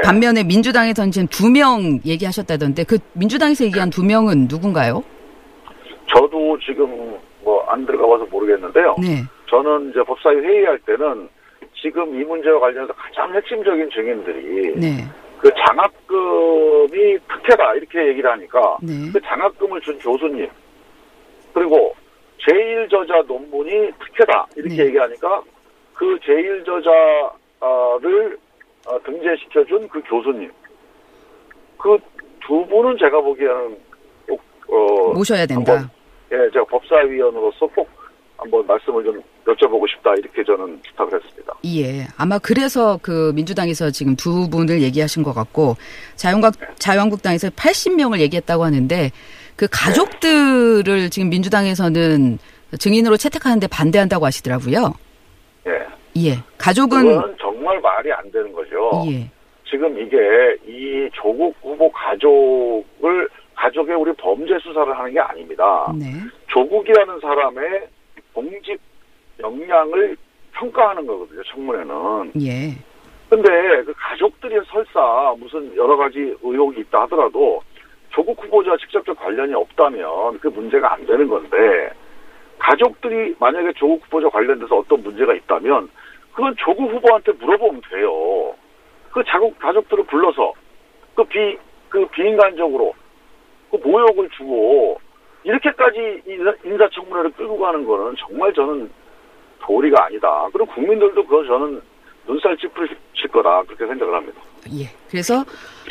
반면에 0.02 0.42
민주당에서는 0.44 1.10
지금 1.10 1.28
두 1.28 1.50
명 1.50 2.00
얘기하셨다던데 2.04 2.84
그 2.84 2.98
민주당에서 3.14 3.64
얘기한 3.64 3.90
두 3.90 4.04
명은 4.04 4.46
누군가요? 4.48 5.02
저도 6.14 6.58
지금 6.60 7.16
뭐 7.42 7.64
안 7.68 7.84
들어가 7.86 8.06
봐서 8.06 8.26
모르겠는데요. 8.30 8.94
네. 9.00 9.22
저는 9.50 9.90
이제 9.90 10.00
법사위 10.04 10.36
회의할 10.38 10.78
때는 10.80 11.28
지금 11.74 12.14
이 12.20 12.24
문제와 12.24 12.60
관련해서 12.60 12.92
가장 12.94 13.34
핵심적인 13.34 13.90
증인들이 13.90 14.74
네. 14.80 15.04
그 15.40 15.50
장학금이 15.66 17.18
특혜다 17.28 17.74
이렇게 17.74 18.06
얘기를 18.08 18.30
하니까 18.30 18.78
네. 18.82 18.92
그 19.12 19.20
장학금을 19.20 19.80
준 19.80 19.98
교수님 19.98 20.48
그리고 21.52 21.94
제1저자 22.46 23.26
논문이 23.26 23.90
특혜다 23.98 24.46
이렇게 24.56 24.76
네. 24.76 24.86
얘기하니까 24.86 25.42
그 25.94 26.16
제1저자를 26.24 27.30
어, 27.60 27.98
등재시켜준 29.04 29.88
그 29.88 30.00
교수님 30.02 30.50
그 31.78 31.98
두 32.46 32.64
분은 32.66 32.96
제가 32.98 33.20
보기에는 33.20 33.76
꼭 34.28 34.40
어, 34.68 35.12
모셔야 35.14 35.46
된다. 35.46 35.90
예, 36.32 36.36
제가 36.52 36.64
법사위원으로서 36.66 37.66
꼭 37.74 37.88
한번 38.36 38.66
말씀을 38.66 39.04
좀 39.04 39.22
여쭤보고 39.46 39.88
싶다 39.88 40.12
이렇게 40.18 40.44
저는 40.44 40.80
부탁을 40.82 41.22
했습니다. 41.22 41.54
예. 41.66 42.06
아마 42.16 42.38
그래서 42.38 42.98
그 43.00 43.32
민주당에서 43.34 43.90
지금 43.90 44.16
두 44.16 44.50
분을 44.50 44.82
얘기하신 44.82 45.22
것 45.22 45.32
같고 45.32 45.76
자유한국 46.16 46.54
자유한국당에서 46.78 47.48
80명을 47.50 48.20
얘기했다고 48.20 48.64
하는데 48.64 49.10
그 49.56 49.66
가족들을 49.70 51.10
지금 51.10 51.30
민주당에서는 51.30 52.38
증인으로 52.78 53.16
채택하는데 53.16 53.66
반대한다고 53.68 54.26
하시더라고요. 54.26 54.92
예. 55.66 56.28
예. 56.28 56.38
가족은 56.58 57.36
정말 57.64 57.80
말이 57.80 58.12
안 58.12 58.30
되는 58.30 58.52
거죠. 58.52 58.90
예. 59.06 59.26
지금 59.64 59.98
이게 59.98 60.18
이 60.66 61.08
조국 61.14 61.56
후보 61.62 61.90
가족을 61.90 63.26
가족의 63.54 63.96
우리 63.96 64.12
범죄 64.12 64.58
수사를 64.58 64.96
하는 64.96 65.12
게 65.14 65.18
아닙니다. 65.18 65.90
네. 65.98 66.04
조국이라는 66.48 67.20
사람의 67.20 67.88
공직 68.34 68.78
역량을 69.40 70.14
평가하는 70.52 71.06
거거든요. 71.06 71.42
청문회는. 71.44 72.32
예. 72.42 72.76
근데 73.30 73.50
그 73.84 73.94
가족들이 73.96 74.60
설사 74.66 75.34
무슨 75.38 75.74
여러 75.74 75.96
가지 75.96 76.36
의혹이 76.42 76.82
있다 76.82 77.02
하더라도 77.04 77.62
조국 78.10 78.44
후보자와 78.44 78.76
직접적 78.76 79.18
관련이 79.18 79.54
없다면 79.54 80.38
그 80.40 80.48
문제가 80.48 80.92
안 80.92 81.06
되는 81.06 81.26
건데 81.26 81.90
가족들이 82.58 83.34
만약에 83.40 83.72
조국 83.72 84.04
후보자 84.04 84.28
관련돼서 84.28 84.76
어떤 84.76 85.02
문제가 85.02 85.32
있다면 85.32 85.88
그건 86.34 86.54
조국 86.58 86.90
후보한테 86.92 87.32
물어보면 87.32 87.80
돼요. 87.90 88.54
그 89.12 89.22
자국 89.28 89.56
가족들을 89.58 90.04
불러서 90.06 90.52
그 91.14 91.22
비, 91.24 91.56
그 91.88 92.04
비인간적으로 92.08 92.92
그 93.70 93.76
모욕을 93.76 94.28
주고 94.36 95.00
이렇게까지 95.44 96.22
인사- 96.26 96.54
인사청문회를 96.64 97.30
끌고 97.32 97.58
가는 97.58 97.84
거는 97.84 98.14
정말 98.18 98.52
저는 98.52 98.90
도리가 99.60 100.06
아니다. 100.06 100.48
그리고 100.52 100.66
국민들도 100.74 101.24
그거 101.26 101.44
저는 101.44 101.80
눈살 102.26 102.56
찌푸리실 102.56 102.96
거다. 103.32 103.62
그렇게 103.64 103.86
생각을 103.86 104.14
합니다. 104.14 104.40
예. 104.78 104.86
그래서 105.10 105.44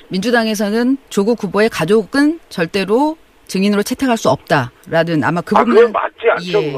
민주당에서는 0.10 0.98
조국 1.10 1.42
후보의 1.44 1.70
가족은 1.70 2.40
절대로 2.50 3.16
증인으로 3.48 3.84
채택할 3.84 4.18
수 4.18 4.30
없다라는 4.30 5.24
아마 5.24 5.42
그 5.42 5.56
아, 5.56 5.60
부분은 5.64 5.88
그건 5.88 5.92
맞지 5.92 6.30
않죠. 6.32 6.62
예. 6.64 6.72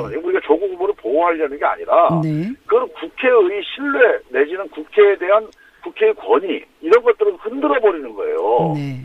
조국 0.45 0.71
후보를 0.71 0.93
보호하려는 0.95 1.57
게 1.57 1.65
아니라 1.65 2.21
네. 2.23 2.51
그건 2.65 2.87
국회의 2.89 3.63
신뢰 3.63 4.19
내지는 4.29 4.67
국회에 4.69 5.17
대한 5.17 5.47
국회의 5.83 6.13
권위 6.13 6.63
이런 6.81 7.03
것들을 7.03 7.33
흔들어 7.39 7.79
버리는 7.79 8.13
거예요. 8.13 8.73
네. 8.75 9.01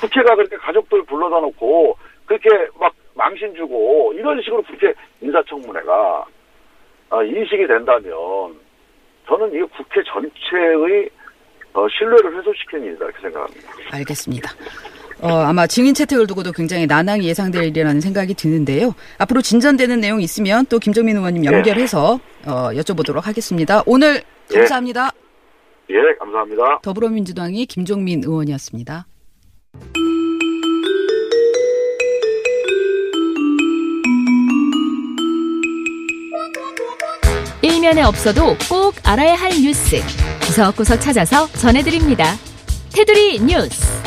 국회가 0.00 0.34
그렇게 0.34 0.56
가족들 0.56 1.04
불러다 1.04 1.40
놓고 1.40 1.96
그렇게 2.24 2.48
막 2.78 2.94
망신 3.14 3.54
주고 3.54 4.12
이런 4.14 4.40
식으로 4.42 4.62
국회 4.62 4.94
인사청문회가 5.20 6.24
아, 7.10 7.22
인식이 7.22 7.66
된다면 7.66 8.14
저는 9.26 9.48
이게 9.50 9.62
국회 9.64 10.02
전체의 10.04 11.10
어, 11.74 11.86
신뢰를 11.88 12.36
훼손시키는 12.38 12.86
일이다 12.86 13.04
이렇게 13.04 13.20
생각합니다. 13.20 13.72
알겠습니다. 13.92 14.50
어, 15.22 15.28
아마 15.28 15.66
증인 15.66 15.94
채택을 15.94 16.26
두고도 16.26 16.52
굉장히 16.52 16.86
난항이 16.86 17.26
예상될 17.26 17.64
일이라는 17.64 18.00
생각이 18.00 18.34
드는데요. 18.34 18.94
앞으로 19.18 19.42
진전되는 19.42 20.00
내용 20.00 20.20
있으면 20.20 20.66
또 20.66 20.78
김종민 20.78 21.16
의원님 21.16 21.44
연결해서 21.44 22.20
어, 22.46 22.70
여쭤보도록 22.72 23.22
하겠습니다. 23.22 23.82
오늘 23.86 24.22
감사합니다. 24.52 25.10
예, 25.90 25.94
감사합니다. 26.18 26.80
더불어민주당의 26.82 27.66
김종민 27.66 28.22
의원이었습니다. 28.24 29.06
일면에 37.62 38.02
없어도 38.02 38.56
꼭 38.68 38.94
알아야 39.04 39.34
할 39.34 39.50
뉴스 39.50 39.96
구석구석 40.46 41.00
찾아서 41.00 41.46
전해드립니다. 41.52 42.24
테두리 42.94 43.40
뉴스. 43.40 43.99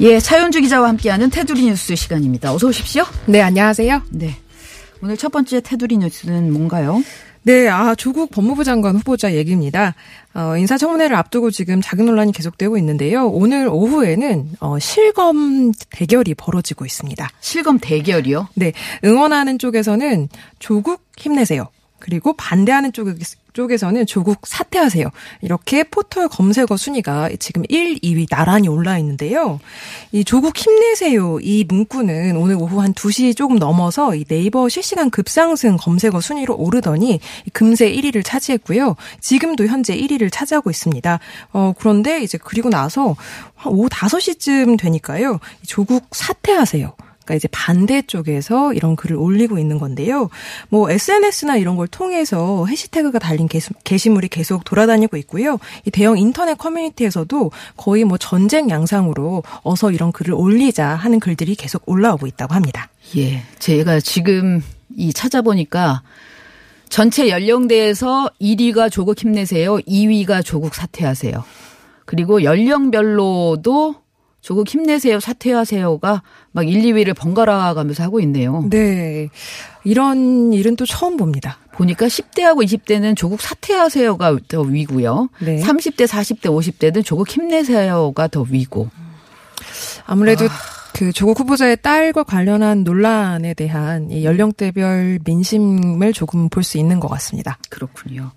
예, 0.00 0.18
차윤주 0.18 0.60
기자와 0.60 0.88
함께하는 0.88 1.30
테두리 1.30 1.66
뉴스 1.66 1.94
시간입니다. 1.94 2.52
어서 2.52 2.66
오십시오. 2.66 3.04
네, 3.26 3.40
안녕하세요. 3.40 4.02
네. 4.10 4.36
오늘 5.00 5.16
첫 5.16 5.30
번째 5.30 5.60
테두리 5.60 5.98
뉴스는 5.98 6.52
뭔가요? 6.52 7.02
네, 7.42 7.68
아, 7.68 7.94
조국 7.94 8.30
법무부 8.30 8.64
장관 8.64 8.96
후보자 8.96 9.34
얘기입니다. 9.34 9.94
어, 10.32 10.56
인사청문회를 10.56 11.14
앞두고 11.14 11.50
지금 11.50 11.80
자금 11.80 12.06
논란이 12.06 12.32
계속되고 12.32 12.76
있는데요. 12.78 13.28
오늘 13.28 13.68
오후에는 13.68 14.52
어, 14.60 14.78
실검 14.78 15.72
대결이 15.90 16.34
벌어지고 16.34 16.86
있습니다. 16.86 17.28
실검 17.40 17.78
대결이요? 17.78 18.48
네, 18.54 18.72
응원하는 19.04 19.58
쪽에서는 19.58 20.28
조국 20.58 21.02
힘내세요. 21.16 21.68
그리고 22.00 22.32
반대하는 22.32 22.92
쪽, 22.92 23.08
쪽에서는 23.54 24.04
조국 24.06 24.46
사퇴하세요. 24.46 25.08
이렇게 25.40 25.84
포털 25.84 26.28
검색어 26.28 26.76
순위가 26.76 27.30
지금 27.38 27.62
1, 27.68 28.00
2위 28.00 28.28
나란히 28.28 28.68
올라 28.68 28.98
있는데요. 28.98 29.60
이 30.12 30.24
조국 30.24 30.56
힘내세요. 30.56 31.38
이 31.40 31.64
문구는 31.66 32.36
오늘 32.36 32.56
오후 32.56 32.82
한 32.82 32.92
2시 32.92 33.36
조금 33.36 33.58
넘어서 33.58 34.14
이 34.14 34.24
네이버 34.24 34.68
실시간 34.68 35.08
급상승 35.08 35.76
검색어 35.76 36.20
순위로 36.20 36.56
오르더니 36.56 37.20
금세 37.52 37.90
1위를 37.92 38.22
차지했고요. 38.24 38.96
지금도 39.20 39.66
현재 39.66 39.96
1위를 39.96 40.30
차지하고 40.30 40.70
있습니다. 40.70 41.20
어, 41.52 41.72
그런데 41.78 42.22
이제 42.22 42.38
그리고 42.42 42.68
나서 42.70 43.16
한 43.54 43.72
오후 43.72 43.88
5시쯤 43.88 44.78
되니까요. 44.78 45.38
조국 45.66 46.08
사퇴하세요. 46.10 46.94
그러니까 47.24 47.34
이제 47.36 47.48
반대쪽에서 47.48 48.74
이런 48.74 48.96
글을 48.96 49.16
올리고 49.16 49.58
있는 49.58 49.78
건데요. 49.78 50.28
뭐 50.68 50.90
SNS나 50.90 51.56
이런 51.56 51.76
걸 51.76 51.88
통해서 51.88 52.66
해시태그가 52.66 53.18
달린 53.18 53.48
게시 53.48 54.10
물이 54.10 54.28
계속 54.28 54.64
돌아다니고 54.64 55.16
있고요. 55.16 55.58
이 55.86 55.90
대형 55.90 56.18
인터넷 56.18 56.58
커뮤니티에서도 56.58 57.50
거의 57.76 58.04
뭐 58.04 58.18
전쟁 58.18 58.68
양상으로 58.68 59.42
어서 59.62 59.90
이런 59.90 60.12
글을 60.12 60.34
올리자 60.34 60.86
하는 60.88 61.18
글들이 61.18 61.54
계속 61.54 61.82
올라오고 61.86 62.26
있다고 62.26 62.54
합니다. 62.54 62.90
예. 63.16 63.42
제가 63.58 64.00
지금 64.00 64.62
이 64.96 65.12
찾아보니까 65.12 66.02
전체 66.90 67.28
연령대에서 67.28 68.30
1위가 68.40 68.92
조국 68.92 69.18
힘내세요. 69.18 69.78
2위가 69.78 70.44
조국 70.44 70.74
사퇴하세요. 70.74 71.42
그리고 72.04 72.44
연령별로도 72.44 74.03
조국 74.44 74.68
힘내세요, 74.68 75.20
사퇴하세요가 75.20 76.22
막 76.52 76.68
1, 76.68 76.82
2위를 76.82 77.16
번갈아 77.16 77.72
가면서 77.72 78.02
하고 78.02 78.20
있네요. 78.20 78.62
네. 78.68 79.30
이런 79.84 80.52
일은 80.52 80.76
또 80.76 80.84
처음 80.84 81.16
봅니다. 81.16 81.56
보니까 81.72 82.06
10대하고 82.06 82.62
20대는 82.62 83.16
조국 83.16 83.40
사퇴하세요가 83.40 84.36
더 84.48 84.60
위고요. 84.60 85.30
네. 85.40 85.62
30대, 85.62 86.06
40대, 86.06 86.42
50대는 86.42 87.02
조국 87.02 87.26
힘내세요가 87.30 88.28
더 88.28 88.42
위고. 88.42 88.90
아무래도 90.04 90.44
그 90.92 91.10
조국 91.10 91.40
후보자의 91.40 91.78
딸과 91.80 92.24
관련한 92.24 92.84
논란에 92.84 93.54
대한 93.54 94.10
이 94.10 94.26
연령대별 94.26 95.20
민심을 95.24 96.12
조금 96.12 96.50
볼 96.50 96.62
수 96.62 96.76
있는 96.76 97.00
것 97.00 97.08
같습니다. 97.08 97.56
그렇군요. 97.70 98.32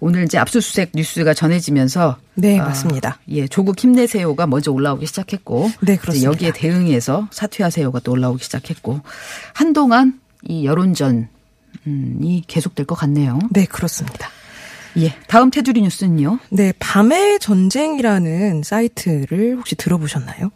오늘 0.00 0.24
이제 0.24 0.38
압수수색 0.38 0.92
뉴스가 0.94 1.34
전해지면서 1.34 2.18
네, 2.34 2.58
맞습니다. 2.58 3.18
예, 3.28 3.48
조국 3.48 3.78
힘내세요가 3.78 4.46
먼저 4.46 4.70
올라오기 4.70 5.06
시작했고 5.06 5.70
네, 5.82 5.96
그렇습니다. 5.96 6.30
여기에 6.30 6.52
대응해서 6.52 7.28
사퇴하세요가 7.32 8.00
또 8.00 8.12
올라오기 8.12 8.42
시작했고 8.44 9.00
한동안 9.54 10.20
이 10.44 10.64
여론전이 10.64 11.26
계속될 12.46 12.86
것 12.86 12.94
같네요. 12.94 13.40
네, 13.50 13.64
그렇습니다. 13.64 14.28
예, 14.98 15.14
다음 15.26 15.50
테두리 15.50 15.82
뉴스는요. 15.82 16.38
네, 16.50 16.72
밤의 16.78 17.40
전쟁이라는 17.40 18.62
사이트를 18.62 19.56
혹시 19.56 19.74
들어보셨나요? 19.74 20.50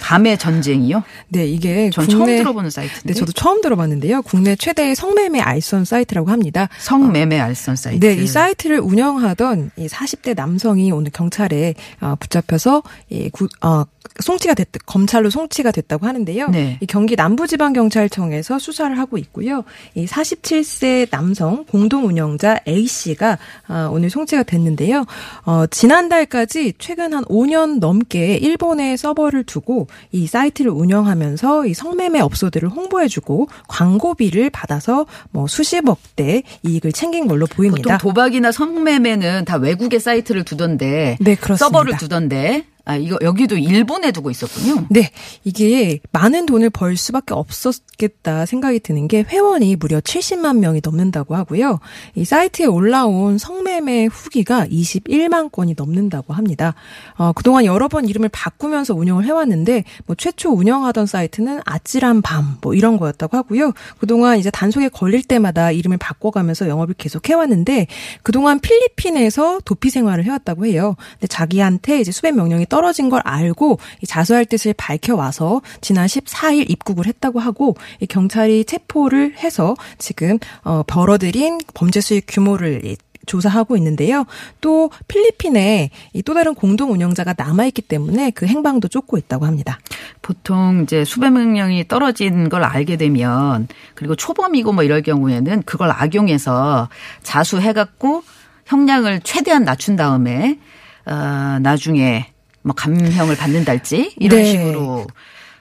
밤의 0.00 0.38
전쟁이요? 0.38 1.02
네, 1.28 1.46
이게 1.46 1.90
전 1.90 2.06
국내- 2.06 2.36
처음 2.36 2.38
들어보는 2.44 2.70
사이트인데. 2.70 3.08
네, 3.08 3.14
저도 3.14 3.32
처음 3.32 3.60
들어봤는데요. 3.60 4.22
국내 4.22 4.54
최대의 4.56 4.94
성매매 4.94 5.40
알선 5.40 5.84
사이트라고 5.84 6.30
합니다. 6.30 6.68
성매매 6.78 7.38
알선 7.40 7.76
사이트. 7.76 8.06
네, 8.06 8.14
이 8.14 8.26
사이트를 8.26 8.80
운영하던 8.80 9.70
이 9.76 9.86
40대 9.86 10.34
남성이 10.36 10.92
오늘 10.92 11.10
경찰에 11.10 11.74
어, 12.00 12.14
붙잡혀서 12.20 12.82
이 13.10 13.30
구, 13.30 13.48
어, 13.62 13.84
송치가 14.20 14.54
됐 14.54 14.68
검찰로 14.86 15.30
송치가 15.30 15.70
됐다고 15.72 16.06
하는데요. 16.06 16.48
네. 16.50 16.78
이 16.80 16.86
경기 16.86 17.16
남부지방경찰청에서 17.16 18.58
수사를 18.58 18.96
하고 18.98 19.18
있고요. 19.18 19.64
이 19.94 20.06
47세 20.06 21.10
남성 21.10 21.64
공동 21.64 22.06
운영자 22.06 22.60
A 22.68 22.86
씨가 22.86 23.38
아, 23.66 23.88
오늘 23.90 24.10
송치가 24.10 24.42
됐는데요. 24.44 25.04
어, 25.46 25.66
지난달까지 25.66 26.74
최근 26.78 27.14
한 27.14 27.24
5년 27.24 27.78
넘게 27.80 28.36
일본에 28.36 28.96
서버를 28.96 29.42
두고 29.44 29.63
이 30.12 30.26
사이트를 30.26 30.70
운영하면서 30.70 31.66
이 31.66 31.74
성매매 31.74 32.20
업소들을 32.20 32.68
홍보해주고 32.68 33.48
광고비를 33.68 34.50
받아서 34.50 35.06
뭐 35.30 35.46
수십억 35.46 35.98
대 36.16 36.42
이익을 36.62 36.92
챙긴 36.92 37.26
걸로 37.26 37.46
보입니다. 37.46 37.96
보통 37.96 37.98
도박이나 37.98 38.52
성매매는 38.52 39.44
다 39.44 39.56
외국의 39.56 40.00
사이트를 40.00 40.44
두던데 40.44 41.16
네, 41.20 41.34
그렇습니다. 41.34 41.64
서버를 41.64 41.96
두던데 41.96 42.64
아, 42.84 42.96
이거 42.96 43.18
여기도 43.22 43.56
일본에 43.56 44.10
두고 44.12 44.30
있었군요. 44.30 44.86
네. 44.90 45.10
이게 45.44 46.00
많은 46.12 46.46
돈을 46.46 46.70
벌 46.70 46.96
수밖에 46.96 47.34
없었겠다 47.34 48.46
생각이 48.46 48.80
드는 48.80 49.08
게 49.08 49.22
회원이 49.22 49.76
무려 49.76 50.00
70만 50.00 50.58
명이 50.58 50.80
넘는다고 50.84 51.34
하고요. 51.34 51.80
이 52.14 52.24
사이트에 52.24 52.66
올라온 52.66 53.38
성매매 53.38 54.06
후기가 54.06 54.66
21만 54.66 55.50
건이 55.52 55.74
넘는다고 55.76 56.32
합니다. 56.32 56.74
어, 57.16 57.32
그동안 57.32 57.64
여러 57.64 57.88
번 57.88 58.08
이름을 58.08 58.28
바꾸면서 58.30 58.94
운영을 58.94 59.24
해왔는데 59.24 59.84
뭐 60.06 60.16
최초 60.16 60.50
운영하던 60.50 61.06
사이트는 61.06 61.60
아찔한 61.64 62.22
밤 62.22 62.44
뭐 62.60 62.74
이런 62.74 62.96
거였다고 62.96 63.36
하고요. 63.36 63.72
그동안 63.98 64.38
이제 64.38 64.50
단속에 64.50 64.88
걸릴 64.88 65.22
때마다 65.22 65.70
이름을 65.70 65.98
바꿔가면서 65.98 66.68
영업을 66.68 66.94
계속 66.96 67.28
해왔는데 67.28 67.86
그동안 68.22 68.60
필리핀에서 68.60 69.60
도피 69.64 69.90
생활을 69.90 70.24
해왔다고 70.24 70.66
해요. 70.66 70.96
근데 71.14 71.26
자기한테 71.26 72.00
이제 72.00 72.12
수백 72.12 72.34
명령이 72.34 72.66
떨어진 72.74 73.08
걸 73.08 73.20
알고 73.22 73.78
자수할 74.04 74.46
뜻을 74.46 74.74
밝혀와서 74.76 75.62
지난 75.80 76.06
14일 76.06 76.68
입국을 76.68 77.06
했다고 77.06 77.38
하고 77.38 77.76
경찰이 78.08 78.64
체포를 78.64 79.36
해서 79.38 79.76
지금 79.98 80.40
어 80.64 80.82
벌어들인 80.84 81.60
범죄 81.72 82.00
수익 82.00 82.24
규모를 82.26 82.96
조사하고 83.26 83.76
있는데요. 83.76 84.26
또 84.60 84.90
필리핀에 85.06 85.90
또 86.24 86.34
다른 86.34 86.56
공동 86.56 86.90
운영자가 86.90 87.34
남아 87.38 87.66
있기 87.66 87.80
때문에 87.82 88.30
그 88.30 88.44
행방도 88.46 88.88
쫓고 88.88 89.18
있다고 89.18 89.46
합니다. 89.46 89.78
보통 90.20 90.80
이제 90.82 91.04
수백 91.04 91.30
명령이 91.30 91.86
떨어진 91.86 92.48
걸 92.48 92.64
알게 92.64 92.96
되면 92.96 93.68
그리고 93.94 94.16
초범이고 94.16 94.72
뭐 94.72 94.82
이럴 94.82 95.02
경우에는 95.02 95.62
그걸 95.62 95.92
악용해서 95.92 96.88
자수해 97.22 97.72
갖고 97.72 98.24
형량을 98.66 99.20
최대한 99.20 99.62
낮춘 99.62 99.94
다음에 99.94 100.58
어 101.06 101.60
나중에 101.62 102.33
뭐 102.64 102.74
감형을 102.74 103.36
받는달지 103.36 104.14
이런 104.18 104.40
네. 104.40 104.46
식으로 104.46 105.06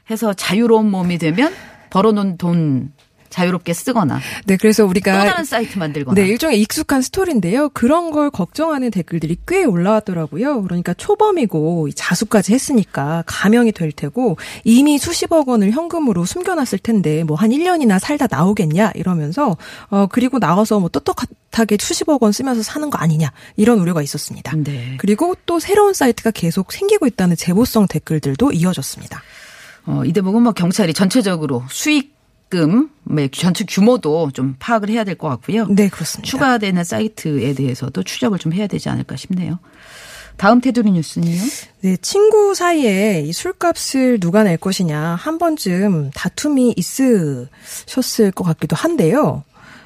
해서 0.09 0.33
자유로운 0.33 0.89
몸이 0.89 1.17
되면 1.17 1.53
벌어놓은 1.89 2.37
돈 2.37 2.93
자유롭게 3.33 3.73
쓰거나. 3.73 4.19
네, 4.45 4.57
그래서 4.57 4.85
우리가 4.85 5.11
또 5.11 5.29
다른 5.29 5.45
사이트 5.45 5.77
만들거나. 5.77 6.19
네, 6.19 6.27
일종의 6.27 6.59
익숙한 6.61 7.01
스토리인데요. 7.03 7.69
그런 7.69 8.09
걸 8.09 8.31
걱정하는 8.31 8.89
댓글들이 8.89 9.37
꽤 9.47 9.63
올라왔더라고요. 9.63 10.63
그러니까 10.63 10.93
초범이고 10.95 11.91
자수까지 11.91 12.53
했으니까 12.53 13.23
감형이 13.27 13.73
될 13.73 13.91
테고 13.91 14.37
이미 14.63 14.97
수십억 14.97 15.49
원을 15.49 15.71
현금으로 15.71 16.25
숨겨놨을 16.25 16.79
텐데 16.81 17.23
뭐 17.23 17.43
한 17.43 17.51
1년이나 17.51 17.99
살다 17.99 18.27
나오겠냐 18.29 18.93
이러면서 18.95 19.57
어 19.89 20.07
그리고 20.07 20.39
나와서 20.39 20.79
뭐 20.79 20.87
떳떳하게 20.87 21.77
수십억 21.79 22.23
원 22.23 22.31
쓰면서 22.31 22.63
사는 22.63 22.89
거 22.89 22.97
아니냐 22.97 23.33
이런 23.57 23.79
우려가 23.79 24.01
있었습니다. 24.01 24.55
네. 24.55 24.95
그리고 24.97 25.35
또 25.45 25.59
새로운 25.59 25.93
사이트가 25.93 26.31
계속 26.31 26.71
생기고 26.71 27.05
있다는 27.05 27.35
제보성 27.35 27.87
댓글들도 27.87 28.53
이어졌습니다. 28.53 29.21
어, 29.85 30.03
이 30.05 30.13
대목은 30.13 30.41
뭐 30.41 30.53
경찰이 30.53 30.93
전체적으로 30.93 31.63
수익 31.69 32.13
입금 32.53 32.89
뭐 33.03 33.27
전체 33.31 33.65
규모도 33.65 34.31
좀 34.31 34.55
파악을 34.59 34.89
해야 34.89 35.03
될 35.03 35.15
것 35.15 35.27
같고요. 35.29 35.65
네, 35.67 35.89
그렇습니다. 35.89 36.29
추가되는 36.29 36.83
사이트에 36.83 37.53
대해서도 37.53 38.03
추적을 38.03 38.37
좀 38.39 38.53
해야 38.53 38.67
되지 38.67 38.89
않을까 38.89 39.15
싶네요. 39.15 39.59
다음 40.37 40.61
테두리 40.61 40.91
뉴스는요? 40.91 41.41
네, 41.81 41.97
친구 41.97 42.55
사이에 42.55 43.21
이 43.21 43.33
술값을 43.33 44.19
누가 44.19 44.43
낼 44.43 44.57
것이냐 44.57 44.99
한 44.99 45.37
번쯤 45.37 46.11
다툼이 46.15 46.73
있으셨을 46.77 48.31
것 48.31 48.43
같기도 48.43 48.75
한데요. 48.75 49.43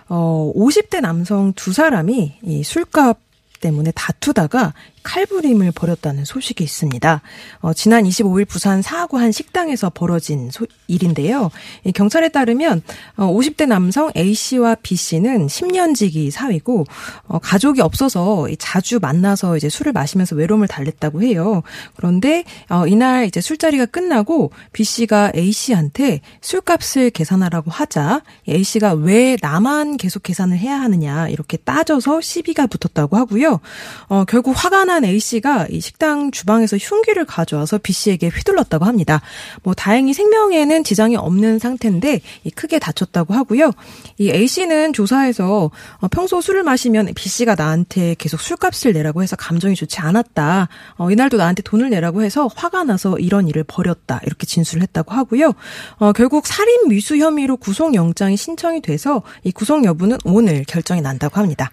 어, 0.09 0.51
50대 0.55 1.01
남성 1.01 1.51
두 1.53 1.73
사람이 1.73 2.39
이 2.41 2.63
술값 2.63 3.19
때문에 3.59 3.91
다투다가 3.91 4.73
칼부림을 5.03 5.71
벌였다는 5.71 6.25
소식이 6.25 6.63
있습니다. 6.63 7.21
어, 7.59 7.73
지난 7.73 8.03
25일 8.03 8.47
부산 8.47 8.81
사하구 8.81 9.19
한 9.19 9.31
식당에서 9.31 9.89
벌어진 9.89 10.49
소, 10.51 10.65
일인데요. 10.87 11.51
이 11.83 11.91
경찰에 11.91 12.29
따르면 12.29 12.81
어, 13.17 13.25
50대 13.33 13.67
남성 13.67 14.11
A 14.15 14.33
씨와 14.33 14.75
B 14.75 14.95
씨는 14.95 15.47
10년 15.47 15.95
지기 15.95 16.31
사위고 16.31 16.85
어, 17.27 17.39
가족이 17.39 17.81
없어서 17.81 18.47
자주 18.59 18.99
만나서 19.01 19.57
이제 19.57 19.69
술을 19.69 19.93
마시면서 19.93 20.35
외로움을 20.35 20.67
달랬다고 20.67 21.23
해요. 21.23 21.63
그런데 21.95 22.43
어, 22.69 22.87
이날 22.87 23.25
이제 23.25 23.41
술자리가 23.41 23.85
끝나고 23.85 24.51
B 24.73 24.83
씨가 24.83 25.33
A 25.35 25.51
씨한테 25.51 26.21
술값을 26.41 27.11
계산하라고 27.11 27.71
하자 27.71 28.21
A 28.49 28.63
씨가 28.63 28.93
왜 28.93 29.37
나만 29.41 29.97
계속 29.97 30.23
계산을 30.23 30.57
해야 30.57 30.79
하느냐 30.81 31.29
이렇게 31.29 31.57
따져서 31.57 32.21
시비가 32.21 32.67
붙었다고 32.67 33.17
하고요. 33.17 33.59
어, 34.07 34.25
결국 34.25 34.53
화가 34.57 34.85
난 34.97 35.05
A 35.05 35.19
씨가 35.19 35.67
이 35.69 35.79
식당 35.79 36.31
주방에서 36.31 36.75
흉기를 36.75 37.23
가져와서 37.23 37.77
B 37.77 37.93
씨에게 37.93 38.29
휘둘렀다고 38.29 38.85
합니다. 38.85 39.21
뭐 39.61 39.75
다행히 39.75 40.11
생명에는 40.11 40.83
지장이 40.83 41.15
없는 41.15 41.59
상태인데 41.59 42.21
크게 42.55 42.79
다쳤다고 42.79 43.35
하고요. 43.35 43.73
이 44.17 44.31
A 44.31 44.47
씨는 44.47 44.93
조사에서 44.93 45.69
어, 45.99 46.07
평소 46.07 46.41
술을 46.41 46.63
마시면 46.63 47.13
B 47.13 47.29
씨가 47.29 47.53
나한테 47.53 48.15
계속 48.17 48.41
술값을 48.41 48.93
내라고 48.93 49.21
해서 49.21 49.35
감정이 49.35 49.75
좋지 49.75 49.99
않았다. 49.99 50.67
어, 50.95 51.11
이날도 51.11 51.37
나한테 51.37 51.61
돈을 51.61 51.91
내라고 51.91 52.23
해서 52.23 52.49
화가 52.55 52.83
나서 52.83 53.19
이런 53.19 53.47
일을 53.47 53.63
벌였다. 53.65 54.21
이렇게 54.25 54.47
진술을 54.47 54.81
했다고 54.81 55.13
하고요. 55.13 55.53
어, 55.97 56.11
결국 56.11 56.47
살인 56.47 56.87
미수 56.87 57.17
혐의로 57.17 57.57
구속영장이 57.57 58.35
신청이 58.35 58.81
돼서 58.81 59.21
이 59.43 59.51
구속 59.51 59.85
여부는 59.85 60.17
오늘 60.25 60.63
결정이 60.63 61.01
난다고 61.01 61.39
합니다. 61.39 61.69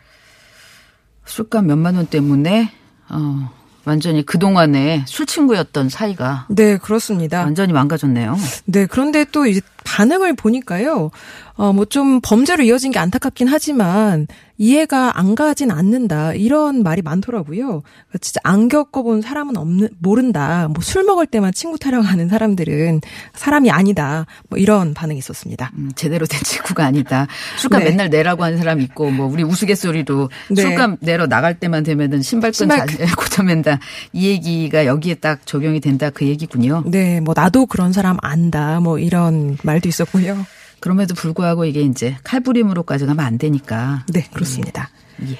술값 1.24 1.64
몇만 1.64 1.94
원 1.94 2.04
때문에 2.04 2.83
어, 3.14 3.50
완전히 3.84 4.24
그동안에 4.24 5.04
술 5.06 5.26
친구였던 5.26 5.88
사이가. 5.88 6.46
네, 6.48 6.78
그렇습니다. 6.78 7.40
완전히 7.42 7.72
망가졌네요. 7.72 8.36
네, 8.66 8.86
그런데 8.86 9.24
또 9.30 9.46
이제 9.46 9.60
반응을 9.84 10.34
보니까요, 10.36 11.10
어, 11.56 11.72
뭐 11.72 11.84
좀 11.84 12.20
범죄로 12.22 12.64
이어진 12.64 12.90
게 12.92 12.98
안타깝긴 12.98 13.46
하지만 13.48 14.26
이해가 14.56 15.18
안 15.18 15.34
가진 15.34 15.70
않는다. 15.70 16.34
이런 16.34 16.82
말이 16.82 17.02
많더라고요. 17.02 17.66
그러니까 17.66 18.18
진짜 18.20 18.40
안 18.44 18.68
겪어본 18.68 19.20
사람은 19.22 19.56
없는, 19.56 19.88
모른다. 19.98 20.68
뭐 20.68 20.84
술 20.84 21.02
먹을 21.02 21.26
때만 21.26 21.52
친구 21.52 21.76
타령하는 21.78 22.28
사람들은 22.28 23.00
사람이 23.34 23.70
아니다. 23.70 24.26
뭐 24.48 24.58
이런 24.58 24.94
반응이 24.94 25.18
있었습니다. 25.18 25.72
음, 25.76 25.90
제대로 25.96 26.24
된 26.26 26.40
친구가 26.44 26.84
아니다. 26.84 27.26
술값 27.58 27.80
네. 27.82 27.90
맨날 27.90 28.10
내라고 28.10 28.44
하는 28.44 28.58
사람 28.58 28.80
있고, 28.80 29.10
뭐 29.10 29.26
우리 29.26 29.42
우스갯소리도 29.42 30.28
네. 30.50 30.62
술값 30.62 30.98
내러 31.00 31.26
나갈 31.26 31.58
때만 31.58 31.82
되면은 31.82 32.22
신발끈 32.22 32.52
신발... 32.52 32.86
고쳐맨다. 33.16 33.80
이 34.12 34.28
얘기가 34.28 34.86
여기에 34.86 35.16
딱 35.16 35.44
적용이 35.46 35.80
된다. 35.80 36.10
그 36.10 36.26
얘기군요. 36.26 36.84
네, 36.86 37.20
뭐 37.20 37.34
나도 37.36 37.66
그런 37.66 37.92
사람 37.92 38.18
안다. 38.22 38.78
뭐 38.80 38.98
이런 38.98 39.56
말도 39.64 39.88
있었고요. 39.88 40.46
그럼에도 40.84 41.14
불구하고 41.14 41.64
이게 41.64 41.80
이제 41.80 42.14
칼부림으로까지 42.24 43.06
가면 43.06 43.24
안 43.24 43.38
되니까. 43.38 44.04
네, 44.12 44.28
그렇습니다. 44.34 44.90
예. 45.22 45.32
예. 45.32 45.38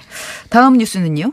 다음 0.49 0.75
뉴스는요? 0.79 1.33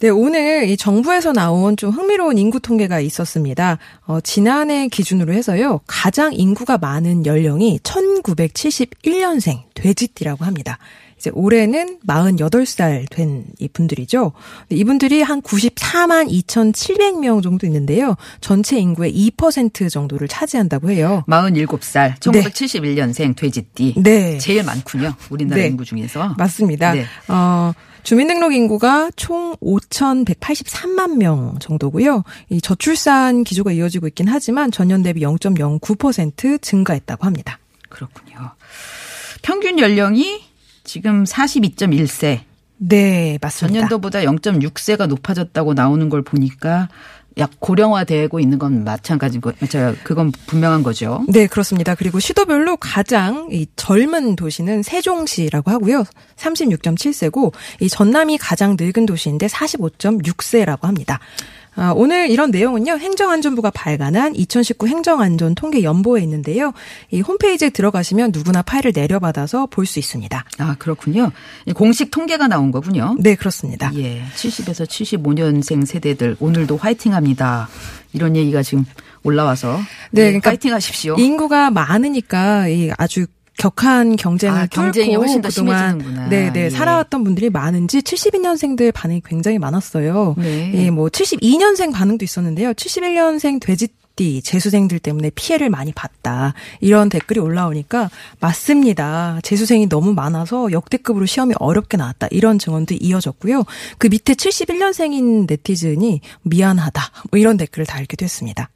네, 0.00 0.08
오늘 0.08 0.68
이 0.68 0.76
정부에서 0.76 1.32
나온 1.32 1.76
좀 1.76 1.90
흥미로운 1.90 2.38
인구 2.38 2.60
통계가 2.60 3.00
있었습니다. 3.00 3.78
어, 4.06 4.20
지난해 4.20 4.88
기준으로 4.88 5.32
해서요, 5.32 5.80
가장 5.86 6.32
인구가 6.32 6.78
많은 6.78 7.26
연령이 7.26 7.78
1971년생 7.82 9.62
돼지띠라고 9.74 10.44
합니다. 10.44 10.78
이제 11.20 11.30
올해는 11.34 11.98
48살 12.06 13.10
된 13.10 13.44
이분들이죠. 13.58 14.32
이분들이 14.70 15.20
한 15.20 15.42
94만 15.42 16.30
2,700명 16.30 17.42
정도 17.42 17.66
있는데요. 17.66 18.16
전체 18.40 18.78
인구의 18.78 19.12
2% 19.36 19.90
정도를 19.90 20.28
차지한다고 20.28 20.90
해요. 20.90 21.22
47살, 21.28 22.18
1971년생 22.20 23.36
돼지띠. 23.36 23.96
네. 23.98 24.38
제일 24.38 24.62
많군요. 24.62 25.12
우리나라 25.28 25.60
네. 25.60 25.68
인구 25.68 25.84
중에서. 25.84 26.36
맞습니다. 26.38 26.94
네. 26.94 27.04
어, 27.28 27.74
주민등록 28.02 28.52
인구가 28.54 29.10
총 29.16 29.54
5,183만 29.56 31.16
명 31.16 31.58
정도고요. 31.60 32.24
이 32.48 32.60
저출산 32.60 33.44
기조가 33.44 33.72
이어지고 33.72 34.06
있긴 34.08 34.28
하지만 34.28 34.70
전년 34.70 35.02
대비 35.02 35.20
0.09% 35.20 36.62
증가했다고 36.62 37.26
합니다. 37.26 37.58
그렇군요. 37.88 38.52
평균 39.42 39.78
연령이 39.78 40.42
지금 40.84 41.24
42.1세. 41.24 42.40
네, 42.82 43.38
맞습니다. 43.42 43.80
전년도보다 43.80 44.20
0.6세가 44.20 45.06
높아졌다고 45.06 45.74
나오는 45.74 46.08
걸 46.08 46.22
보니까 46.22 46.88
약 47.38 47.50
고령화되고 47.60 48.40
있는 48.40 48.58
건 48.58 48.84
마찬가지고 48.84 49.52
제가 49.68 49.94
그건 50.02 50.32
분명한 50.46 50.82
거죠. 50.82 51.24
네, 51.28 51.46
그렇습니다. 51.46 51.94
그리고 51.94 52.18
시도별로 52.18 52.76
가장 52.76 53.48
이 53.50 53.66
젊은 53.76 54.36
도시는 54.36 54.82
세종시라고 54.82 55.70
하고요. 55.70 56.04
36.7세고 56.36 57.52
이 57.80 57.88
전남이 57.88 58.38
가장 58.38 58.76
늙은 58.78 59.06
도시인데 59.06 59.46
45.6세라고 59.46 60.82
합니다. 60.82 61.20
아, 61.76 61.92
오늘 61.94 62.30
이런 62.30 62.50
내용은요, 62.50 62.98
행정안전부가 62.98 63.70
발간한 63.70 64.34
2019 64.34 64.88
행정안전 64.88 65.54
통계 65.54 65.82
연보에 65.82 66.20
있는데요. 66.22 66.72
이 67.10 67.20
홈페이지에 67.20 67.70
들어가시면 67.70 68.32
누구나 68.32 68.60
파일을 68.62 68.92
내려받아서 68.94 69.66
볼 69.66 69.86
수 69.86 69.98
있습니다. 69.98 70.44
아, 70.58 70.76
그렇군요. 70.78 71.32
공식 71.74 72.10
통계가 72.10 72.48
나온 72.48 72.70
거군요. 72.70 73.16
네, 73.18 73.34
그렇습니다. 73.34 73.90
예. 73.96 74.22
70에서 74.36 74.86
75년생 74.86 75.86
세대들 75.86 76.36
오늘도 76.38 76.76
화이팅 76.76 77.14
합니다. 77.14 77.68
이런 78.12 78.36
얘기가 78.36 78.62
지금 78.62 78.84
올라와서. 79.22 79.80
네, 80.10 80.24
그러니까 80.26 80.50
파이팅 80.50 80.72
하십시오. 80.74 81.16
인구가 81.18 81.70
많으니까 81.70 82.68
이 82.68 82.90
아주 82.98 83.26
격한 83.60 84.16
경쟁을 84.16 84.58
아, 84.58 84.66
경쟁이 84.66 85.14
훨씬 85.14 85.42
더 85.42 85.48
그동안 85.50 85.90
심해지는구나. 85.90 86.28
네, 86.28 86.50
네. 86.50 86.64
예. 86.64 86.70
살아왔던 86.70 87.24
분들이 87.24 87.50
많은지 87.50 88.00
72년생들 88.00 88.92
반응이 88.92 89.20
굉장히 89.24 89.58
많았어요. 89.58 90.34
네. 90.38 90.72
예, 90.74 90.90
뭐 90.90 91.08
72년생 91.08 91.92
반응도 91.92 92.24
있었는데요. 92.24 92.72
71년생 92.72 93.60
돼지띠 93.60 94.40
재수생들 94.42 94.98
때문에 94.98 95.30
피해를 95.34 95.68
많이 95.68 95.92
봤다. 95.92 96.54
이런 96.80 97.10
댓글이 97.10 97.38
올라오니까 97.38 98.08
맞습니다. 98.40 99.40
재수생이 99.42 99.90
너무 99.90 100.14
많아서 100.14 100.72
역대급으로 100.72 101.26
시험이 101.26 101.54
어렵게 101.58 101.98
나왔다. 101.98 102.28
이런 102.30 102.58
증언도 102.58 102.94
이어졌고요. 102.98 103.64
그 103.98 104.06
밑에 104.06 104.32
71년생인 104.32 105.46
네티즌이 105.46 106.22
미안하다. 106.42 107.02
뭐 107.30 107.38
이런 107.38 107.58
댓글을 107.58 107.84
달기도 107.84 108.24
했습니다. 108.24 108.70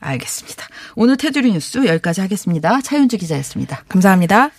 알겠습니다. 0.00 0.66
오늘 0.96 1.16
테두리 1.16 1.52
뉴스 1.52 1.78
여기까지 1.86 2.20
하겠습니다. 2.20 2.80
차윤주 2.80 3.18
기자였습니다. 3.18 3.84
감사합니다. 3.88 4.50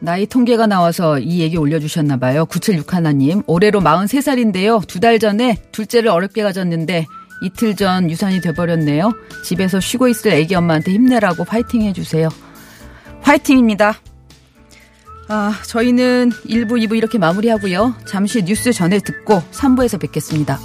나이 0.00 0.26
통계가 0.26 0.66
나와서 0.66 1.18
이 1.18 1.40
얘기 1.40 1.56
올려주셨나 1.56 2.18
봐요. 2.18 2.44
9761님. 2.46 3.44
올해로 3.46 3.80
43살인데요. 3.80 4.86
두 4.86 5.00
달 5.00 5.18
전에 5.18 5.62
둘째를 5.72 6.10
어렵게 6.10 6.42
가졌는데 6.42 7.06
이틀 7.42 7.74
전 7.76 8.10
유산이 8.10 8.40
돼버렸네요. 8.40 9.12
집에서 9.44 9.80
쉬고 9.80 10.08
있을 10.08 10.32
애기 10.32 10.54
엄마한테 10.54 10.92
힘내라고 10.92 11.44
파이팅 11.44 11.82
해주세요. 11.82 12.28
화이팅입니다. 13.22 13.94
아, 15.28 15.58
저희는 15.66 16.30
1부, 16.46 16.72
2부 16.84 16.96
이렇게 16.96 17.16
마무리하고요. 17.18 17.94
잠시 18.06 18.42
뉴스 18.42 18.72
전에 18.72 18.98
듣고 18.98 19.42
3부에서 19.52 19.98
뵙겠습니다. 20.00 20.58